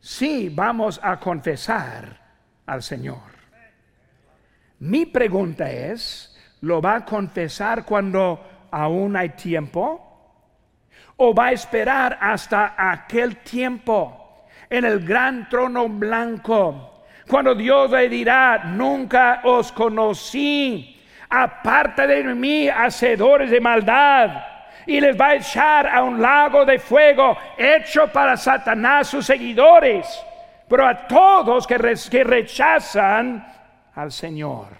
Sí 0.00 0.50
vamos 0.54 1.00
a 1.02 1.18
confesar 1.18 2.20
al 2.66 2.82
Señor. 2.82 3.30
Mi 4.80 5.06
pregunta 5.06 5.70
es, 5.70 6.29
¿lo 6.62 6.80
va 6.80 6.96
a 6.96 7.04
confesar 7.04 7.84
cuando 7.84 8.68
aún 8.70 9.16
hay 9.16 9.30
tiempo? 9.30 10.06
¿O 11.16 11.34
va 11.34 11.46
a 11.46 11.52
esperar 11.52 12.18
hasta 12.20 12.74
aquel 12.76 13.38
tiempo 13.38 14.46
en 14.68 14.84
el 14.84 15.00
gran 15.00 15.48
trono 15.48 15.88
blanco? 15.88 17.04
Cuando 17.28 17.54
Dios 17.54 17.90
le 17.90 18.08
dirá, 18.08 18.64
nunca 18.64 19.40
os 19.44 19.70
conocí, 19.70 21.00
aparte 21.28 22.06
de 22.06 22.34
mí, 22.34 22.68
hacedores 22.68 23.50
de 23.50 23.60
maldad. 23.60 24.44
Y 24.86 24.98
les 25.00 25.18
va 25.18 25.28
a 25.28 25.34
echar 25.34 25.86
a 25.86 26.02
un 26.02 26.20
lago 26.20 26.64
de 26.64 26.78
fuego 26.78 27.36
hecho 27.56 28.08
para 28.08 28.36
Satanás 28.36 29.08
sus 29.08 29.26
seguidores, 29.26 30.24
pero 30.66 30.86
a 30.86 31.06
todos 31.06 31.66
que, 31.66 31.76
que 32.10 32.24
rechazan 32.24 33.46
al 33.94 34.10
Señor 34.10 34.79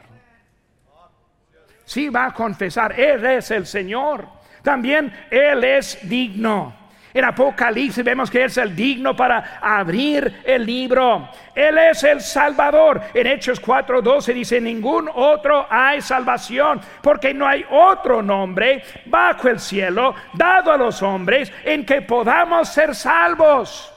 si 1.90 2.08
va 2.08 2.26
a 2.26 2.32
confesar, 2.32 2.92
Él 3.00 3.26
es 3.26 3.50
el 3.50 3.66
Señor. 3.66 4.24
También 4.62 5.12
Él 5.28 5.64
es 5.64 5.98
digno. 6.08 6.72
En 7.12 7.24
Apocalipsis 7.24 8.04
vemos 8.04 8.30
que 8.30 8.44
es 8.44 8.56
el 8.58 8.76
digno 8.76 9.16
para 9.16 9.58
abrir 9.60 10.40
el 10.44 10.64
libro. 10.64 11.28
Él 11.52 11.76
es 11.78 12.04
el 12.04 12.20
Salvador. 12.20 13.00
En 13.12 13.26
Hechos 13.26 13.60
4:12 13.60 14.32
dice, 14.32 14.60
ningún 14.60 15.10
otro 15.12 15.66
hay 15.68 16.00
salvación, 16.00 16.80
porque 17.02 17.34
no 17.34 17.44
hay 17.44 17.66
otro 17.68 18.22
nombre 18.22 18.84
bajo 19.06 19.48
el 19.48 19.58
cielo 19.58 20.14
dado 20.34 20.70
a 20.70 20.76
los 20.76 21.02
hombres 21.02 21.52
en 21.64 21.84
que 21.84 22.02
podamos 22.02 22.68
ser 22.68 22.94
salvos. 22.94 23.92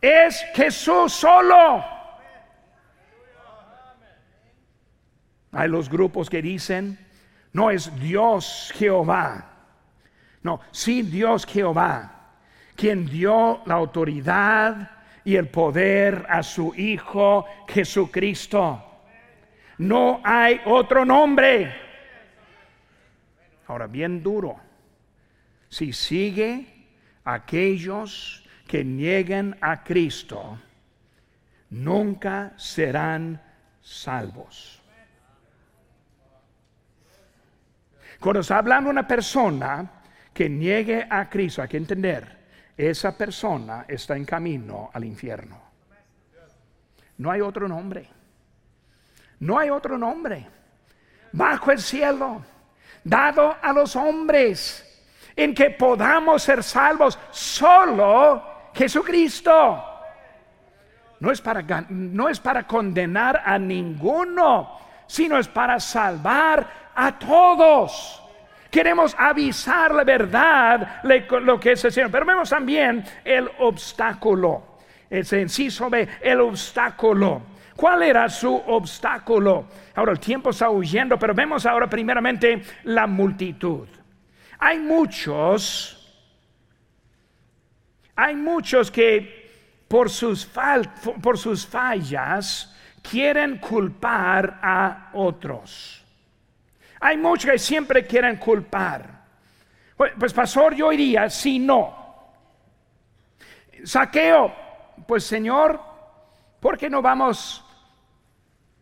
Es 0.00 0.46
Jesús 0.54 1.12
solo. 1.14 1.97
Hay 5.52 5.68
los 5.68 5.88
grupos 5.88 6.28
que 6.28 6.42
dicen, 6.42 6.98
no 7.52 7.70
es 7.70 7.94
Dios 7.98 8.72
Jehová 8.74 9.58
no, 10.42 10.60
sí 10.70 11.02
Dios 11.02 11.46
Jehová, 11.46 12.30
quien 12.76 13.06
dio 13.06 13.60
la 13.66 13.74
autoridad 13.74 14.90
y 15.24 15.36
el 15.36 15.48
poder 15.48 16.26
a 16.28 16.42
su 16.42 16.74
Hijo 16.74 17.46
Jesucristo. 17.68 18.84
No 19.78 20.20
hay 20.24 20.60
otro 20.64 21.04
nombre. 21.04 21.74
Ahora, 23.66 23.86
bien 23.86 24.22
duro. 24.22 24.58
Si 25.68 25.92
sigue 25.92 26.86
aquellos 27.24 28.44
que 28.66 28.84
nieguen 28.84 29.56
a 29.60 29.84
Cristo, 29.84 30.58
nunca 31.68 32.54
serán 32.56 33.42
salvos. 33.82 34.77
Cuando 38.20 38.40
está 38.40 38.58
hablando 38.58 38.90
una 38.90 39.06
persona 39.06 39.90
que 40.32 40.48
niegue 40.48 41.06
a 41.08 41.28
Cristo, 41.28 41.62
hay 41.62 41.68
que 41.68 41.76
entender, 41.76 42.38
esa 42.76 43.16
persona 43.16 43.84
está 43.88 44.16
en 44.16 44.24
camino 44.24 44.90
al 44.92 45.04
infierno. 45.04 45.60
No 47.18 47.30
hay 47.30 47.40
otro 47.40 47.68
nombre. 47.68 48.08
No 49.40 49.58
hay 49.58 49.70
otro 49.70 49.98
nombre. 49.98 50.46
Bajo 51.32 51.70
el 51.70 51.78
cielo, 51.78 52.44
dado 53.04 53.56
a 53.60 53.72
los 53.72 53.94
hombres, 53.96 54.84
en 55.36 55.54
que 55.54 55.70
podamos 55.70 56.42
ser 56.42 56.62
salvos 56.64 57.18
solo 57.30 58.70
Jesucristo. 58.74 59.84
No 61.20 61.30
es 61.30 61.40
para, 61.40 61.86
no 61.88 62.28
es 62.28 62.40
para 62.40 62.66
condenar 62.66 63.42
a 63.44 63.58
ninguno, 63.58 64.78
sino 65.06 65.38
es 65.38 65.48
para 65.48 65.80
salvar 65.80 66.87
a 66.98 67.16
todos. 67.16 68.20
Queremos 68.70 69.14
avisar 69.16 69.94
la 69.94 70.04
verdad, 70.04 71.00
lo 71.04 71.58
que 71.58 71.72
es 71.72 71.84
el. 71.96 72.10
Pero 72.10 72.26
vemos 72.26 72.50
también 72.50 73.04
el 73.24 73.48
obstáculo. 73.60 74.78
Ese 75.08 75.40
inciso 75.40 75.88
B, 75.88 76.06
el 76.20 76.40
obstáculo. 76.40 77.42
¿Cuál 77.76 78.02
era 78.02 78.28
su 78.28 78.52
obstáculo? 78.52 79.68
Ahora 79.94 80.12
el 80.12 80.18
tiempo 80.18 80.50
está 80.50 80.68
huyendo, 80.68 81.18
pero 81.18 81.32
vemos 81.32 81.64
ahora 81.64 81.88
primeramente 81.88 82.62
la 82.82 83.06
multitud. 83.06 83.88
Hay 84.58 84.80
muchos, 84.80 86.12
hay 88.16 88.34
muchos 88.34 88.90
que 88.90 89.84
por 89.86 90.10
sus, 90.10 90.50
por 91.22 91.38
sus 91.38 91.64
fallas 91.64 92.76
quieren 93.08 93.58
culpar 93.58 94.58
a 94.60 95.10
otros. 95.12 95.97
Hay 97.08 97.16
muchos 97.16 97.50
que 97.50 97.58
siempre 97.58 98.06
quieren 98.06 98.36
culpar. 98.36 99.24
Pues, 99.96 100.12
pues, 100.18 100.34
pastor, 100.34 100.74
yo 100.74 100.92
iría 100.92 101.30
si 101.30 101.58
no. 101.58 102.34
Saqueo, 103.82 104.54
pues 105.06 105.24
Señor, 105.24 105.80
¿por 106.60 106.76
qué 106.76 106.90
no 106.90 107.00
vamos 107.00 107.64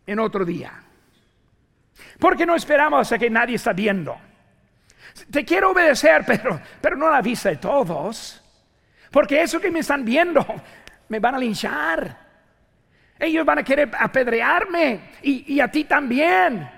en 0.05 0.19
otro 0.19 0.43
día? 0.43 0.73
¿Por 2.19 2.35
qué 2.35 2.45
no 2.45 2.55
esperamos 2.55 3.09
a 3.13 3.17
que 3.17 3.29
nadie 3.29 3.55
está 3.55 3.71
viendo? 3.71 4.17
Te 5.31 5.45
quiero 5.45 5.71
obedecer, 5.71 6.25
pero, 6.27 6.59
pero 6.81 6.97
no 6.97 7.09
la 7.09 7.21
vista 7.21 7.47
de 7.47 7.55
todos. 7.55 8.43
Porque 9.09 9.41
eso 9.41 9.61
que 9.61 9.71
me 9.71 9.79
están 9.79 10.03
viendo, 10.03 10.45
me 11.07 11.19
van 11.21 11.35
a 11.35 11.39
linchar. 11.39 12.27
Ellos 13.17 13.45
van 13.45 13.59
a 13.59 13.63
querer 13.63 13.89
apedrearme 13.97 15.11
y, 15.21 15.53
y 15.53 15.61
a 15.61 15.71
ti 15.71 15.85
también. 15.85 16.76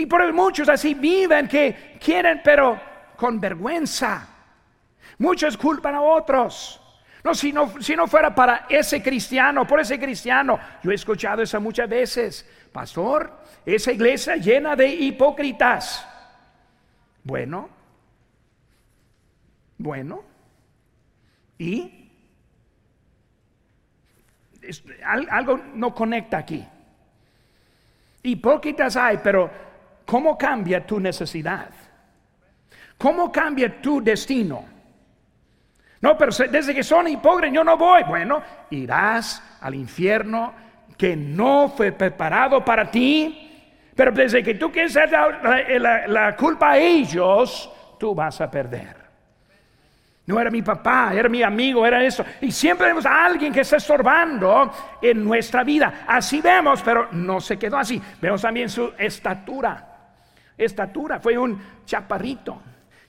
Y 0.00 0.06
por 0.06 0.32
muchos 0.32 0.66
así 0.70 0.94
viven 0.94 1.46
que 1.46 1.98
quieren, 2.02 2.40
pero 2.42 2.80
con 3.16 3.38
vergüenza. 3.38 4.26
Muchos 5.18 5.58
culpan 5.58 5.94
a 5.94 6.00
otros. 6.00 6.80
No 7.22 7.34
si, 7.34 7.52
no, 7.52 7.74
si 7.82 7.94
no 7.94 8.06
fuera 8.06 8.34
para 8.34 8.64
ese 8.70 9.02
cristiano, 9.02 9.66
por 9.66 9.78
ese 9.78 10.00
cristiano. 10.00 10.58
Yo 10.82 10.90
he 10.90 10.94
escuchado 10.94 11.42
eso 11.42 11.60
muchas 11.60 11.86
veces. 11.86 12.48
Pastor, 12.72 13.30
esa 13.66 13.92
iglesia 13.92 14.36
llena 14.36 14.74
de 14.74 14.88
hipócritas. 14.88 16.08
Bueno, 17.22 17.68
bueno, 19.76 20.24
y 21.58 22.10
algo 25.30 25.60
no 25.74 25.94
conecta 25.94 26.38
aquí. 26.38 26.66
Hipócritas 28.22 28.96
hay, 28.96 29.18
pero 29.22 29.69
¿Cómo 30.10 30.36
cambia 30.36 30.84
tu 30.84 30.98
necesidad? 30.98 31.70
¿Cómo 32.98 33.30
cambia 33.30 33.80
tu 33.80 34.02
destino? 34.02 34.64
No, 36.00 36.18
pero 36.18 36.32
desde 36.50 36.74
que 36.74 36.82
son 36.82 37.06
hipócritas 37.06 37.54
yo 37.54 37.62
no 37.62 37.76
voy. 37.76 38.02
Bueno, 38.02 38.42
irás 38.70 39.40
al 39.60 39.76
infierno 39.76 40.52
que 40.98 41.14
no 41.14 41.68
fue 41.68 41.92
preparado 41.92 42.64
para 42.64 42.90
ti. 42.90 43.92
Pero 43.94 44.10
desde 44.10 44.42
que 44.42 44.54
tú 44.54 44.72
quieres 44.72 44.94
dar 44.94 45.44
la, 45.78 46.08
la 46.08 46.34
culpa 46.34 46.72
a 46.72 46.78
ellos, 46.78 47.70
tú 47.96 48.12
vas 48.12 48.40
a 48.40 48.50
perder. 48.50 48.96
No 50.26 50.40
era 50.40 50.50
mi 50.50 50.62
papá, 50.62 51.12
era 51.14 51.28
mi 51.28 51.44
amigo, 51.44 51.86
era 51.86 52.02
eso. 52.02 52.24
Y 52.40 52.50
siempre 52.50 52.88
vemos 52.88 53.06
a 53.06 53.26
alguien 53.26 53.52
que 53.52 53.60
está 53.60 53.76
estorbando 53.76 54.72
en 55.00 55.22
nuestra 55.22 55.62
vida. 55.62 56.02
Así 56.08 56.40
vemos, 56.40 56.82
pero 56.82 57.06
no 57.12 57.40
se 57.40 57.56
quedó 57.56 57.78
así. 57.78 58.02
Vemos 58.20 58.42
también 58.42 58.68
su 58.68 58.92
estatura 58.98 59.86
estatura, 60.64 61.20
fue 61.20 61.36
un 61.38 61.60
chaparrito. 61.84 62.60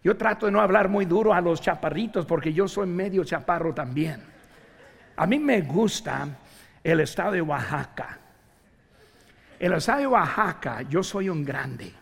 Yo 0.03 0.17
trato 0.17 0.47
de 0.47 0.51
no 0.51 0.61
hablar 0.61 0.89
muy 0.89 1.05
duro 1.05 1.33
a 1.33 1.41
los 1.41 1.61
chaparritos 1.61 2.25
porque 2.25 2.53
yo 2.53 2.67
soy 2.67 2.87
medio 2.87 3.23
chaparro 3.23 3.73
también. 3.73 4.23
A 5.15 5.27
mí 5.27 5.37
me 5.37 5.61
gusta 5.61 6.27
el 6.83 6.99
estado 7.01 7.33
de 7.33 7.41
Oaxaca. 7.41 8.17
El 9.59 9.73
estado 9.73 9.99
de 9.99 10.07
Oaxaca, 10.07 10.81
yo 10.83 11.03
soy 11.03 11.29
un 11.29 11.45
grande. 11.45 11.93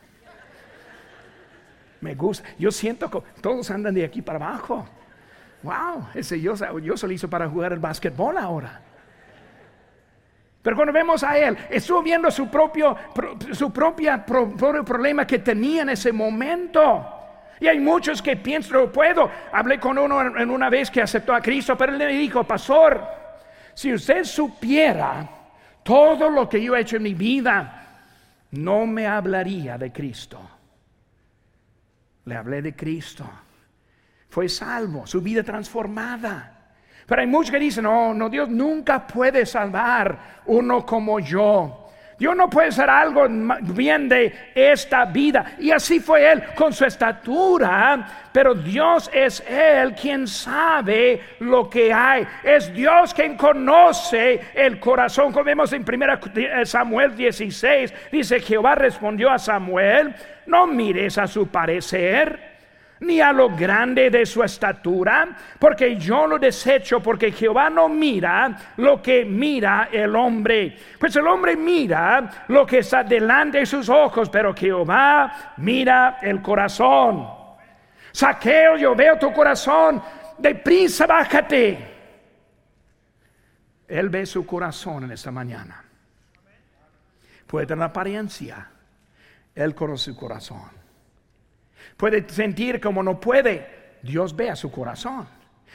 Me 1.99 2.15
gusta. 2.15 2.47
Yo 2.57 2.71
siento 2.71 3.11
que 3.11 3.21
todos 3.41 3.69
andan 3.71 3.93
de 3.93 4.05
aquí 4.05 4.21
para 4.21 4.37
abajo. 4.37 4.87
Wow, 5.63 6.07
ese 6.13 6.39
yo, 6.39 6.55
yo 6.79 6.95
se 6.95 7.07
lo 7.07 7.11
hizo 7.11 7.29
para 7.29 7.49
jugar 7.49 7.73
el 7.73 7.79
básquetbol 7.79 8.37
ahora. 8.37 8.81
Pero 10.69 10.77
cuando 10.77 10.93
vemos 10.93 11.23
a 11.23 11.35
él, 11.35 11.57
estuvo 11.67 12.03
viendo 12.03 12.29
su 12.29 12.47
propio, 12.47 12.95
su 13.53 13.73
propia, 13.73 14.23
problema 14.23 15.25
que 15.25 15.39
tenía 15.39 15.81
en 15.81 15.89
ese 15.89 16.11
momento. 16.11 17.07
Y 17.59 17.65
hay 17.65 17.79
muchos 17.79 18.21
que 18.21 18.37
piensan, 18.37 18.73
lo 18.73 18.91
puedo. 18.91 19.31
Hablé 19.51 19.79
con 19.79 19.97
uno 19.97 20.37
en 20.37 20.47
una 20.51 20.69
vez 20.69 20.91
que 20.91 21.01
aceptó 21.01 21.33
a 21.33 21.41
Cristo, 21.41 21.75
pero 21.75 21.93
él 21.93 21.97
le 21.97 22.05
dijo, 22.09 22.43
pastor, 22.43 23.03
si 23.73 23.91
usted 23.91 24.23
supiera 24.25 25.27
todo 25.81 26.29
lo 26.29 26.47
que 26.47 26.61
yo 26.61 26.75
he 26.75 26.81
hecho 26.81 26.97
en 26.97 27.01
mi 27.01 27.15
vida, 27.15 27.87
no 28.51 28.85
me 28.85 29.07
hablaría 29.07 29.75
de 29.79 29.91
Cristo. 29.91 30.39
Le 32.25 32.35
hablé 32.35 32.61
de 32.61 32.75
Cristo. 32.75 33.27
Fue 34.29 34.47
salvo, 34.47 35.07
su 35.07 35.19
vida 35.19 35.41
transformada. 35.41 36.58
Pero 37.09 37.21
hay 37.21 37.27
muchos 37.27 37.49
que 37.49 37.59
dicen, 37.59 37.85
no, 37.85 38.13
no, 38.13 38.29
Dios 38.29 38.47
nunca 38.47 39.07
puede 39.07 39.43
salvar 39.47 40.41
uno 40.45 40.85
como 40.85 41.19
yo. 41.19 41.87
Dios 42.19 42.35
no 42.35 42.49
puede 42.49 42.67
hacer 42.67 42.89
algo 42.89 43.27
bien 43.61 44.09
de 44.09 44.51
esta 44.53 45.05
vida. 45.05 45.53
Y 45.57 45.71
así 45.71 46.01
fue 46.01 46.29
él 46.29 46.43
con 46.53 46.71
su 46.71 46.85
estatura. 46.85 48.27
Pero 48.31 48.53
Dios 48.53 49.09
es 49.13 49.41
él 49.49 49.95
quien 49.95 50.27
sabe 50.27 51.21
lo 51.39 51.69
que 51.69 51.91
hay. 51.93 52.27
Es 52.43 52.71
Dios 52.73 53.13
quien 53.13 53.37
conoce 53.37 54.41
el 54.53 54.79
corazón. 54.79 55.31
Como 55.31 55.45
vemos 55.45 55.71
en 55.71 55.83
1 55.87 56.65
Samuel 56.65 57.15
16, 57.15 57.93
dice 58.11 58.41
Jehová 58.41 58.75
respondió 58.75 59.31
a 59.31 59.39
Samuel, 59.39 60.13
no 60.45 60.67
mires 60.67 61.17
a 61.17 61.25
su 61.25 61.47
parecer 61.47 62.48
ni 63.01 63.21
a 63.21 63.31
lo 63.31 63.49
grande 63.55 64.09
de 64.09 64.25
su 64.25 64.43
estatura, 64.43 65.35
porque 65.57 65.95
yo 65.95 66.27
lo 66.27 66.37
desecho, 66.37 66.99
porque 66.99 67.31
Jehová 67.31 67.69
no 67.69 67.87
mira 67.87 68.73
lo 68.77 69.01
que 69.01 69.23
mira 69.25 69.89
el 69.91 70.15
hombre. 70.15 70.77
Pues 70.99 71.15
el 71.15 71.27
hombre 71.27 71.55
mira 71.55 72.45
lo 72.47 72.65
que 72.65 72.79
está 72.79 73.03
delante 73.03 73.59
de 73.59 73.65
sus 73.65 73.87
ojos, 73.89 74.29
pero 74.29 74.53
Jehová 74.53 75.53
mira 75.57 76.17
el 76.21 76.41
corazón. 76.41 77.27
Saqueo, 78.11 78.75
yo 78.77 78.95
veo 78.95 79.17
tu 79.17 79.31
corazón, 79.31 80.01
deprisa 80.37 81.05
bájate. 81.05 81.95
Él 83.87 84.09
ve 84.09 84.25
su 84.25 84.45
corazón 84.45 85.05
en 85.05 85.11
esta 85.11 85.31
mañana. 85.31 85.83
Puede 87.47 87.65
tener 87.65 87.83
apariencia, 87.83 88.69
Él 89.55 89.73
conoce 89.73 90.11
su 90.11 90.15
corazón. 90.15 90.78
Puede 91.99 92.23
sentir 92.29 92.79
como 92.79 93.03
no 93.03 93.19
puede, 93.19 93.97
Dios 94.01 94.33
ve 94.33 94.49
a 94.49 94.55
su 94.55 94.71
corazón. 94.71 95.27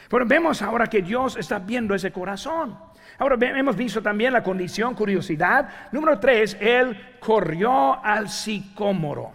Pero 0.09 0.25
vemos 0.25 0.63
ahora 0.63 0.87
que 0.87 1.03
Dios 1.03 1.37
está 1.37 1.59
viendo 1.59 1.95
ese 1.95 2.13
corazón. 2.13 2.79
Ahora 3.19 3.37
hemos 3.41 3.77
visto 3.77 4.01
también 4.01 4.33
la 4.33 4.43
condición, 4.43 4.95
curiosidad. 4.95 5.69
Número 5.93 6.19
tres, 6.19 6.57
Él 6.59 6.99
corrió 7.21 8.03
al 8.03 8.31
sicómoro. 8.31 9.33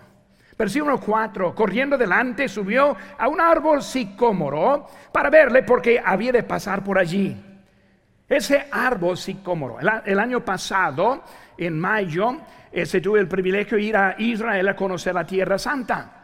Versículo 0.58 1.00
4, 1.00 1.54
corriendo 1.54 1.96
delante, 1.96 2.50
subió 2.50 2.98
a 3.20 3.28
un 3.28 3.40
árbol 3.40 3.84
sicómoro 3.84 4.88
para 5.12 5.30
verle 5.30 5.62
porque 5.62 6.02
había 6.04 6.32
de 6.32 6.42
pasar 6.42 6.84
por 6.84 6.98
allí. 6.98 7.38
Ese 8.28 8.66
árbol 8.72 9.16
sicómoro, 9.16 9.78
el, 9.80 10.20
año 10.20 10.44
pasado, 10.44 11.24
en 11.56 11.80
mayo, 11.80 12.38
se 12.84 13.00
tuve 13.00 13.20
el 13.20 13.28
privilegio 13.28 13.78
de 13.78 13.84
ir 13.84 13.96
a 13.96 14.16
Israel 14.18 14.70
a 14.70 14.76
conocer 14.76 15.14
la 15.14 15.24
Tierra 15.24 15.60
Santa. 15.60 16.19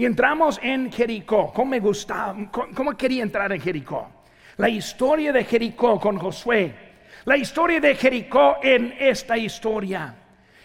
Y 0.00 0.06
entramos 0.06 0.58
en 0.62 0.90
Jericó. 0.90 1.52
¿Cómo 1.52 1.72
me 1.72 1.78
gustaba? 1.78 2.34
¿Cómo 2.50 2.96
quería 2.96 3.22
entrar 3.22 3.52
en 3.52 3.60
Jericó? 3.60 4.10
La 4.56 4.66
historia 4.66 5.30
de 5.30 5.44
Jericó 5.44 6.00
con 6.00 6.16
Josué. 6.16 6.74
La 7.26 7.36
historia 7.36 7.80
de 7.80 7.94
Jericó 7.94 8.56
en 8.62 8.94
esta 8.98 9.36
historia. 9.36 10.14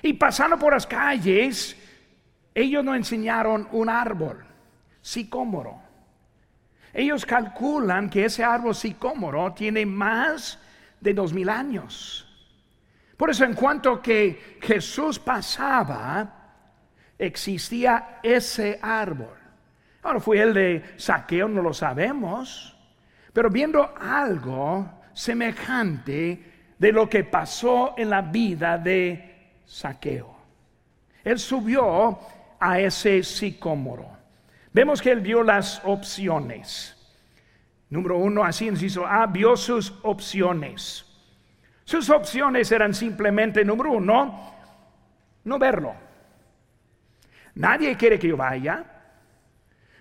Y 0.02 0.14
pasando 0.14 0.58
por 0.58 0.72
las 0.72 0.88
calles, 0.88 1.76
ellos 2.54 2.82
nos 2.82 2.96
enseñaron 2.96 3.68
un 3.74 3.90
árbol, 3.90 4.46
sicómoro. 5.02 5.82
Ellos 6.94 7.26
calculan 7.26 8.10
que 8.10 8.24
ese 8.24 8.42
árbol 8.42 8.74
sicómoro 8.74 9.52
tiene 9.52 9.86
más 9.86 10.58
de 11.02 11.14
dos 11.14 11.34
mil 11.34 11.50
años. 11.50 12.26
Por 13.18 13.32
eso 13.32 13.44
en 13.44 13.54
cuanto 13.54 14.02
que 14.02 14.60
Jesús 14.62 15.20
pasaba, 15.20 16.45
existía 17.18 18.20
ese 18.24 18.80
árbol. 18.82 19.38
Ahora 20.04 20.20
fue 20.20 20.40
el 20.40 20.54
de 20.54 20.84
saqueo, 20.98 21.48
no 21.48 21.62
lo 21.62 21.74
sabemos, 21.74 22.78
pero 23.34 23.50
viendo 23.50 23.94
algo 24.00 24.90
semejante 25.14 26.74
de 26.78 26.92
lo 26.92 27.10
que 27.10 27.24
pasó 27.24 27.96
en 27.98 28.10
la 28.10 28.22
vida 28.22 28.78
de 28.78 29.54
saqueo. 29.66 30.36
Él 31.24 31.40
subió 31.40 32.20
a 32.60 32.80
ese 32.80 33.24
sicómoro. 33.24 34.10
Vemos 34.72 35.02
que 35.02 35.12
él 35.12 35.22
vio 35.22 35.42
las 35.42 35.82
opciones. 35.86 36.92
Número 37.90 38.18
uno, 38.18 38.44
así 38.44 38.68
inciso 38.68 39.08
A, 39.08 39.26
vio 39.26 39.56
sus 39.56 39.94
opciones. 40.04 41.06
Sus 41.84 42.10
opciones 42.10 42.72
eran 42.72 42.94
simplemente, 42.94 43.64
número 43.64 43.94
uno, 43.94 44.54
no 45.44 45.60
verlo. 45.60 46.05
Nadie 47.56 47.96
quiere 47.96 48.20
que 48.20 48.28
yo 48.28 48.38
vaya. 48.38 48.84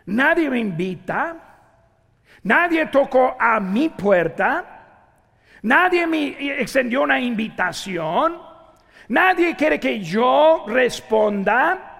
Nadie 0.06 0.50
me 0.50 0.58
invita. 0.58 1.36
Nadie 2.42 2.86
tocó 2.86 3.36
a 3.38 3.60
mi 3.60 3.88
puerta. 3.88 4.64
Nadie 5.62 6.06
me 6.06 6.60
extendió 6.60 7.02
una 7.02 7.18
invitación. 7.18 8.38
Nadie 9.08 9.54
quiere 9.56 9.78
que 9.80 10.00
yo 10.00 10.64
responda. 10.66 11.90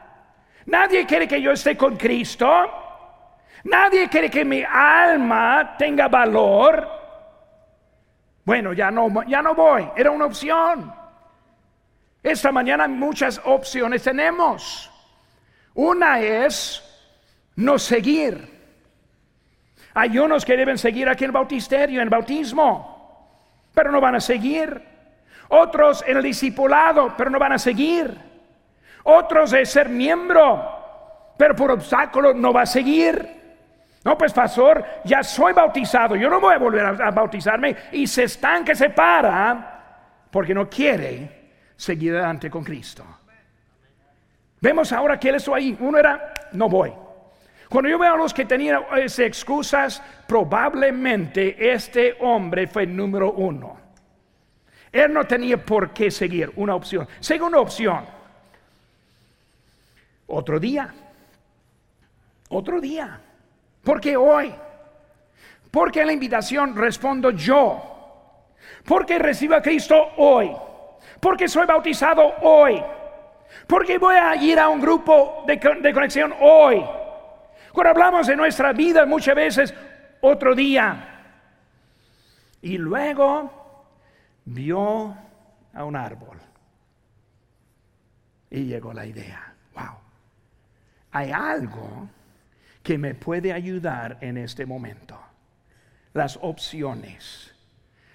Nadie 0.66 1.06
quiere 1.06 1.28
que 1.28 1.40
yo 1.40 1.52
esté 1.52 1.76
con 1.76 1.96
Cristo. 1.96 2.46
Nadie 3.64 4.08
quiere 4.08 4.28
que 4.28 4.44
mi 4.44 4.62
alma 4.62 5.76
tenga 5.78 6.08
valor. 6.08 6.86
Bueno, 8.44 8.72
ya 8.74 8.90
no, 8.90 9.22
ya 9.26 9.40
no 9.40 9.54
voy. 9.54 9.88
Era 9.96 10.10
una 10.10 10.26
opción. 10.26 10.92
Esta 12.22 12.52
mañana 12.52 12.86
muchas 12.88 13.40
opciones 13.44 14.02
tenemos. 14.02 14.90
Una 15.74 16.20
es 16.20 16.82
no 17.56 17.78
seguir. 17.78 18.52
Hay 19.94 20.18
unos 20.18 20.44
que 20.44 20.56
deben 20.56 20.78
seguir 20.78 21.08
aquí 21.08 21.24
el 21.24 21.32
bautisterio, 21.32 22.00
en 22.00 22.04
el 22.04 22.10
bautismo, 22.10 23.30
pero 23.72 23.92
no 23.92 24.00
van 24.00 24.16
a 24.16 24.20
seguir. 24.20 24.82
Otros 25.48 26.04
en 26.06 26.16
el 26.16 26.22
discipulado, 26.22 27.14
pero 27.16 27.30
no 27.30 27.38
van 27.38 27.52
a 27.52 27.58
seguir. 27.58 28.16
Otros 29.04 29.50
de 29.50 29.64
ser 29.66 29.88
miembro, 29.88 31.34
pero 31.36 31.54
por 31.54 31.70
obstáculo 31.70 32.34
no 32.34 32.52
va 32.52 32.62
a 32.62 32.66
seguir. 32.66 33.42
No, 34.04 34.18
pues 34.18 34.32
pastor, 34.32 34.84
ya 35.04 35.22
soy 35.22 35.52
bautizado, 35.54 36.14
yo 36.14 36.28
no 36.28 36.38
voy 36.38 36.54
a 36.54 36.58
volver 36.58 36.84
a, 36.84 37.10
bautizarme 37.10 37.74
y 37.92 38.06
se 38.06 38.24
estanca, 38.24 38.74
se 38.74 38.90
para, 38.90 40.26
porque 40.30 40.52
no 40.52 40.68
quiere 40.68 41.52
seguir 41.76 42.14
adelante 42.14 42.50
con 42.50 42.62
Cristo. 42.62 43.04
Vemos 44.64 44.90
ahora 44.92 45.20
que 45.20 45.28
él 45.28 45.34
estuvo 45.34 45.54
ahí. 45.54 45.76
Uno 45.78 45.98
era, 45.98 46.32
no 46.52 46.70
voy. 46.70 46.90
Cuando 47.68 47.90
yo 47.90 47.98
veo 47.98 48.14
a 48.14 48.16
los 48.16 48.32
que 48.32 48.46
tenían 48.46 48.82
esas 48.96 49.18
excusas, 49.18 50.02
probablemente 50.26 51.70
este 51.70 52.16
hombre 52.20 52.66
fue 52.66 52.84
el 52.84 52.96
número 52.96 53.30
uno. 53.32 53.76
Él 54.90 55.12
no 55.12 55.26
tenía 55.26 55.62
por 55.62 55.92
qué 55.92 56.10
seguir 56.10 56.50
una 56.56 56.74
opción. 56.74 57.06
Segunda 57.20 57.58
opción, 57.58 58.06
otro 60.28 60.58
día. 60.58 60.94
Otro 62.48 62.80
día. 62.80 63.20
Porque 63.82 64.16
hoy. 64.16 64.50
Porque 65.70 66.06
la 66.06 66.12
invitación 66.14 66.74
respondo 66.74 67.32
yo. 67.32 68.46
Porque 68.86 69.18
recibo 69.18 69.56
a 69.56 69.60
Cristo 69.60 70.12
hoy. 70.16 70.50
Porque 71.20 71.48
soy 71.48 71.66
bautizado 71.66 72.36
hoy. 72.40 72.82
Porque 73.66 73.98
voy 73.98 74.16
a 74.16 74.36
ir 74.36 74.58
a 74.58 74.68
un 74.68 74.80
grupo 74.80 75.44
de, 75.46 75.58
conexión 75.92 76.34
hoy. 76.40 76.84
Cuando 77.72 77.90
hablamos 77.90 78.26
de 78.26 78.36
nuestra 78.36 78.72
vida 78.72 79.06
muchas 79.06 79.34
veces, 79.34 79.74
otro 80.20 80.54
día. 80.54 81.10
Y 82.62 82.78
luego 82.78 83.86
vio 84.44 85.16
a 85.72 85.84
un 85.84 85.96
árbol. 85.96 86.38
Y 88.50 88.64
llegó 88.64 88.92
la 88.92 89.06
idea 89.06 89.54
hay 91.14 91.30
algo 91.30 92.10
que 92.82 92.98
me 92.98 93.14
puede 93.14 93.52
ayudar 93.52 94.18
en 94.20 94.36
este 94.36 94.66
momento. 94.66 95.16
Las 96.12 96.38
opciones. 96.42 97.54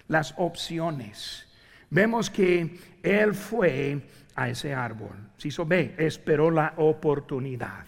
Las 0.10 0.34
opciones. 0.38 1.47
Vemos 1.89 2.30
que 2.30 2.78
él 3.02 3.34
fue 3.34 4.02
a 4.39 4.49
ese 4.49 4.73
árbol. 4.73 5.15
Si 5.38 5.49
hizo 5.49 5.67
esperó 5.69 6.52
la 6.52 6.73
oportunidad. 6.78 7.86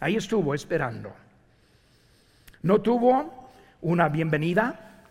Ahí 0.00 0.16
estuvo 0.16 0.54
esperando. 0.54 1.14
No 2.62 2.80
tuvo 2.80 3.50
una 3.82 4.08
bienvenida. 4.08 5.02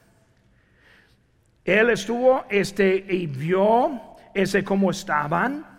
Él 1.63 1.89
estuvo 1.89 2.45
este 2.49 2.95
y 2.95 3.27
vio 3.27 4.01
ese 4.33 4.63
cómo 4.63 4.91
estaban 4.91 5.75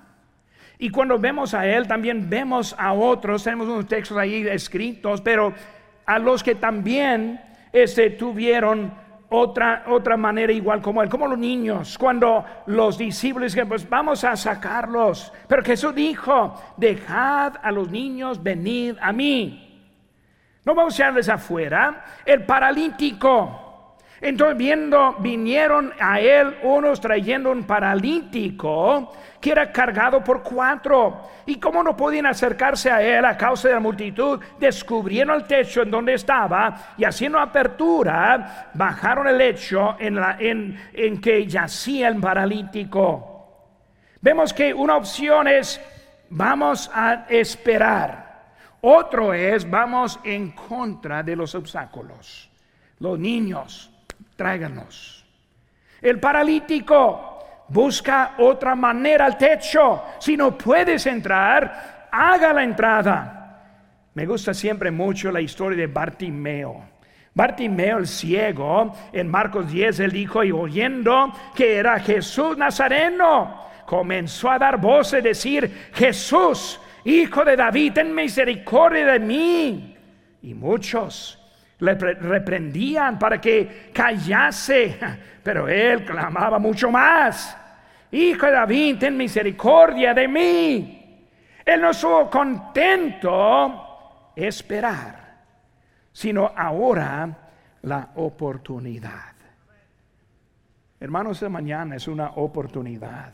y 0.79 0.91
cuando 0.91 1.19
vemos 1.19 1.55
a 1.55 1.67
Él, 1.67 1.87
también 1.87 2.29
vemos 2.29 2.75
a 2.79 2.93
otros, 2.93 3.43
tenemos 3.43 3.67
unos 3.67 3.87
textos 3.87 4.17
ahí 4.19 4.47
escritos, 4.47 5.21
pero 5.23 5.55
a 6.05 6.19
los 6.19 6.43
que 6.43 6.55
también 6.55 7.41
este, 7.73 8.11
tuvieron 8.11 8.93
otra, 9.29 9.85
otra 9.89 10.17
manera 10.17 10.53
igual 10.53 10.81
como 10.81 11.03
Él, 11.03 11.09
como 11.09 11.27
los 11.27 11.39
niños, 11.39 11.99
cuando 11.99 12.45
los 12.67 12.97
discípulos 12.97 13.53
dijeron, 13.53 13.69
pues 13.69 13.89
vamos 13.89 14.23
a 14.25 14.37
sacarlos. 14.37 15.33
Pero 15.49 15.63
Jesús 15.65 15.95
dijo, 15.95 16.55
dejad 16.77 17.55
a 17.63 17.73
los 17.73 17.91
niños 17.91 18.43
venir 18.43 18.97
a 19.01 19.13
mí. 19.13 19.63
No 20.65 20.75
vamos 20.75 20.95
a 20.95 20.97
echarles 20.97 21.29
afuera. 21.29 22.05
El 22.25 22.45
paralítico 22.45 23.66
entonces 24.21 24.57
viendo, 24.57 25.17
vinieron 25.19 25.93
a 26.01 26.21
él 26.21 26.57
unos 26.63 27.01
trayendo 27.01 27.53
un 27.53 27.65
paralítico 27.65 29.13
que 29.41 29.51
era 29.53 29.71
cargado 29.71 30.25
por 30.25 30.43
cuatro. 30.43 31.21
Y 31.45 31.57
como 31.61 31.83
no 31.83 31.97
podían 31.97 32.27
acercarse 32.27 32.91
a 32.91 33.03
él 33.03 33.25
a 33.25 33.37
causa 33.37 33.69
de 33.69 33.75
la 33.75 33.81
multitud, 33.81 34.41
descubrieron 34.59 35.37
el 35.37 35.45
techo 35.45 35.83
en 35.83 35.91
donde 35.91 36.15
estaba 36.15 36.95
y 36.97 37.05
haciendo 37.05 37.39
apertura, 37.39 38.71
bajaron 38.73 39.29
el 39.29 39.39
lecho 39.39 39.97
en, 39.99 40.17
la, 40.17 40.37
en, 40.41 40.81
en 40.93 41.21
que 41.21 41.47
yacía 41.47 42.09
el 42.09 42.17
paralítico. 42.17 43.33
Vemos 44.21 44.53
que 44.53 44.73
una 44.73 44.97
opción 44.97 45.47
es 45.47 45.81
vamos 46.31 46.91
a 46.93 47.27
esperar. 47.29 48.27
Otro 48.81 49.35
es 49.35 49.69
vamos 49.69 50.19
en 50.25 50.53
contra 50.53 51.23
de 51.23 51.37
los 51.37 51.55
obstáculos. 51.55 52.51
Los 52.99 53.19
niños, 53.19 53.93
tráiganos. 54.37 55.25
El 56.01 56.21
paralítico 56.21 57.65
busca 57.69 58.35
otra 58.39 58.75
manera 58.75 59.27
al 59.27 59.37
techo. 59.37 60.03
Si 60.19 60.37
no 60.37 60.57
puedes 60.57 61.07
entrar, 61.07 62.09
haga 62.13 62.53
la 62.53 62.63
entrada. 62.63 63.37
Me 64.15 64.27
gusta 64.27 64.55
siempre 64.55 64.91
mucho 64.91 65.31
la 65.31 65.41
historia 65.41 65.79
de 65.79 65.87
Bartimeo. 65.87 66.85
Bartimeo 67.35 67.99
el 67.99 68.07
ciego, 68.07 68.95
en 69.13 69.29
Marcos 69.29 69.71
10, 69.71 70.01
él 70.01 70.13
dijo, 70.13 70.43
y 70.43 70.53
oyendo 70.53 71.33
que 71.55 71.77
era 71.77 72.01
Jesús 72.01 72.57
Nazareno, 72.57 73.63
comenzó 73.85 74.51
a 74.51 74.59
dar 74.59 74.81
voces, 74.81 75.23
decir, 75.23 75.91
Jesús, 75.93 76.81
hijo 77.05 77.45
de 77.45 77.57
David, 77.57 77.93
ten 77.93 78.15
misericordia 78.15 79.05
de 79.05 79.21
mí. 79.21 79.97
Y 80.41 80.55
muchos 80.55 81.39
le 81.79 81.95
reprendían 81.95 83.19
para 83.19 83.41
que 83.41 83.91
callase, 83.93 84.99
pero 85.43 85.69
él 85.69 86.05
clamaba 86.05 86.59
mucho 86.59 86.91
más. 86.91 87.57
Hijo 88.11 88.47
de 88.47 88.53
David, 88.53 88.99
ten 88.99 89.17
misericordia 89.17 90.15
de 90.15 90.29
mí. 90.29 91.03
Él 91.65 91.81
no 91.81 91.91
estuvo 91.91 92.31
contento 92.31 94.33
esperar, 94.37 95.43
sino 96.13 96.53
ahora 96.57 97.29
la 97.83 98.11
oportunidad. 98.15 99.35
Hermanos, 100.99 101.41
de 101.41 101.49
mañana 101.49 101.97
es 101.97 102.09
una 102.09 102.31
oportunidad. 102.31 103.33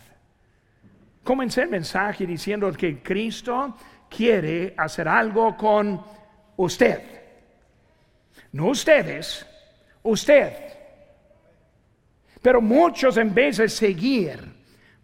Comencé 1.22 1.62
el 1.62 1.68
mensaje 1.68 2.26
diciendo 2.26 2.72
que 2.72 3.00
Cristo 3.00 3.76
quiere 4.09 4.74
hacer 4.76 5.07
algo 5.07 5.57
con 5.57 6.02
usted. 6.57 7.21
No 8.52 8.66
ustedes, 8.66 9.46
usted. 10.02 10.52
Pero 12.40 12.60
muchos 12.60 13.16
en 13.16 13.32
vez 13.32 13.56
de 13.58 13.68
seguir 13.68 14.40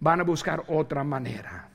van 0.00 0.20
a 0.20 0.24
buscar 0.24 0.62
otra 0.68 1.02
manera. 1.02 1.68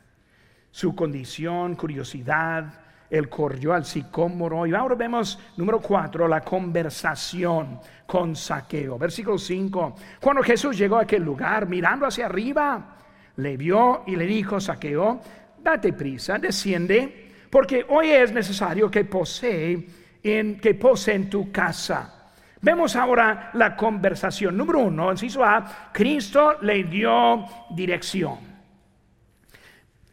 Su 0.69 0.95
condición, 0.95 1.75
curiosidad, 1.75 2.81
él 3.09 3.29
corrió 3.29 3.73
al 3.73 3.86
sicómoro. 3.86 4.65
Y 4.65 4.73
ahora 4.73 4.95
vemos, 4.95 5.39
número 5.57 5.79
cuatro, 5.79 6.27
la 6.27 6.41
conversación 6.41 7.79
con 8.05 8.36
Saqueo. 8.36 8.97
Versículo 8.97 9.38
5. 9.38 9.95
Cuando 10.19 10.43
Jesús 10.43 10.77
llegó 10.77 10.97
a 10.97 11.03
aquel 11.03 11.23
lugar, 11.23 11.67
mirando 11.67 12.05
hacia 12.05 12.25
arriba, 12.25 12.97
le 13.38 13.57
vio 13.57 14.03
y 14.07 14.15
le 14.15 14.25
dijo, 14.25 14.59
Saqueo, 14.59 15.21
date 15.59 15.93
prisa, 15.93 16.38
desciende, 16.38 17.31
porque 17.49 17.86
hoy 17.88 18.09
es 18.09 18.31
necesario 18.31 18.89
que 18.89 19.05
posee 19.05 19.88
en, 20.23 20.59
que 20.59 20.73
posee 20.73 21.15
en 21.15 21.29
tu 21.29 21.51
casa. 21.51 22.31
Vemos 22.63 22.95
ahora 22.95 23.49
la 23.53 23.75
conversación. 23.75 24.55
Número 24.55 24.79
uno, 24.79 25.12
inciso 25.12 25.43
A, 25.43 25.89
Cristo 25.91 26.59
le 26.62 26.86
dio 26.86 27.45
dirección. 27.71 28.53